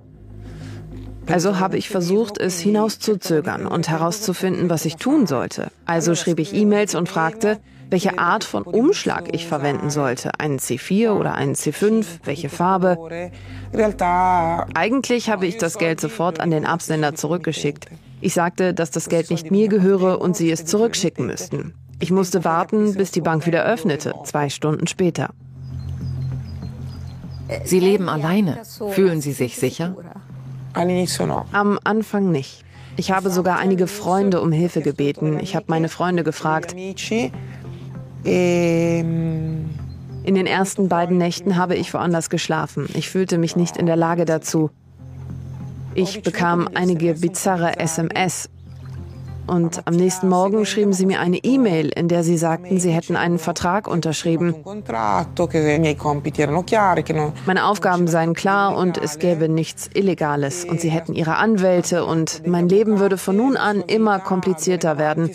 Also 1.31 1.59
habe 1.59 1.77
ich 1.77 1.89
versucht, 1.89 2.37
es 2.37 2.59
hinauszuzögern 2.59 3.65
und 3.65 3.89
herauszufinden, 3.89 4.69
was 4.69 4.85
ich 4.85 4.97
tun 4.97 5.27
sollte. 5.27 5.71
Also 5.85 6.15
schrieb 6.15 6.39
ich 6.39 6.53
E-Mails 6.53 6.95
und 6.95 7.09
fragte, 7.09 7.59
welche 7.89 8.17
Art 8.17 8.43
von 8.43 8.63
Umschlag 8.63 9.35
ich 9.35 9.45
verwenden 9.45 9.89
sollte. 9.89 10.31
Einen 10.39 10.59
C4 10.59 11.11
oder 11.11 11.35
einen 11.35 11.55
C5, 11.55 12.05
welche 12.23 12.49
Farbe. 12.49 13.31
Eigentlich 14.73 15.29
habe 15.29 15.45
ich 15.45 15.57
das 15.57 15.77
Geld 15.77 15.99
sofort 15.99 16.39
an 16.39 16.51
den 16.51 16.65
Absender 16.65 17.15
zurückgeschickt. 17.15 17.87
Ich 18.21 18.33
sagte, 18.33 18.73
dass 18.73 18.91
das 18.91 19.09
Geld 19.09 19.29
nicht 19.29 19.51
mir 19.51 19.67
gehöre 19.67 20.21
und 20.21 20.37
sie 20.37 20.51
es 20.51 20.65
zurückschicken 20.65 21.25
müssten. 21.25 21.73
Ich 21.99 22.11
musste 22.11 22.43
warten, 22.45 22.95
bis 22.95 23.11
die 23.11 23.21
Bank 23.21 23.45
wieder 23.45 23.65
öffnete, 23.65 24.13
zwei 24.23 24.49
Stunden 24.49 24.87
später. 24.87 25.29
Sie 27.65 27.79
leben 27.79 28.07
alleine. 28.07 28.59
Fühlen 28.91 29.21
Sie 29.21 29.33
sich 29.33 29.57
sicher? 29.57 29.95
Am 31.51 31.79
Anfang 31.83 32.31
nicht. 32.31 32.63
Ich 32.97 33.11
habe 33.11 33.29
sogar 33.29 33.57
einige 33.57 33.87
Freunde 33.87 34.41
um 34.41 34.51
Hilfe 34.51 34.81
gebeten. 34.81 35.39
Ich 35.39 35.55
habe 35.55 35.65
meine 35.69 35.89
Freunde 35.89 36.23
gefragt. 36.23 36.75
In 38.23 39.69
den 40.23 40.45
ersten 40.45 40.89
beiden 40.89 41.17
Nächten 41.17 41.55
habe 41.55 41.75
ich 41.75 41.93
woanders 41.93 42.29
geschlafen. 42.29 42.87
Ich 42.93 43.09
fühlte 43.09 43.37
mich 43.37 43.55
nicht 43.55 43.77
in 43.77 43.85
der 43.85 43.95
Lage 43.95 44.25
dazu. 44.25 44.69
Ich 45.95 46.21
bekam 46.21 46.69
einige 46.73 47.15
bizarre 47.15 47.79
SMS. 47.79 48.49
Und 49.47 49.87
am 49.87 49.95
nächsten 49.95 50.29
Morgen 50.29 50.65
schrieben 50.65 50.93
sie 50.93 51.05
mir 51.05 51.19
eine 51.19 51.37
E-Mail, 51.37 51.89
in 51.89 52.07
der 52.07 52.23
sie 52.23 52.37
sagten, 52.37 52.79
sie 52.79 52.91
hätten 52.91 53.15
einen 53.15 53.39
Vertrag 53.39 53.87
unterschrieben. 53.87 54.55
Meine 57.45 57.65
Aufgaben 57.65 58.07
seien 58.07 58.33
klar 58.33 58.77
und 58.77 58.97
es 58.97 59.19
gäbe 59.19 59.49
nichts 59.49 59.89
Illegales. 59.93 60.65
Und 60.65 60.79
sie 60.79 60.89
hätten 60.89 61.13
ihre 61.13 61.35
Anwälte 61.35 62.05
und 62.05 62.47
mein 62.47 62.69
Leben 62.69 62.99
würde 62.99 63.17
von 63.17 63.35
nun 63.35 63.57
an 63.57 63.81
immer 63.81 64.19
komplizierter 64.19 64.97
werden. 64.97 65.29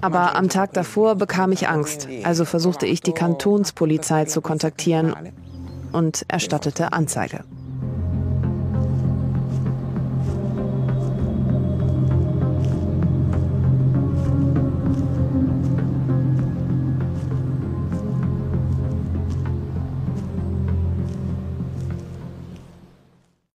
Aber 0.00 0.34
am 0.34 0.48
Tag 0.48 0.72
davor 0.72 1.14
bekam 1.14 1.52
ich 1.52 1.68
Angst. 1.68 2.08
Also 2.24 2.44
versuchte 2.44 2.86
ich 2.86 3.00
die 3.00 3.12
Kantonspolizei 3.12 4.24
zu 4.24 4.40
kontaktieren 4.40 5.14
und 5.92 6.24
erstattete 6.28 6.92
Anzeige. 6.92 7.44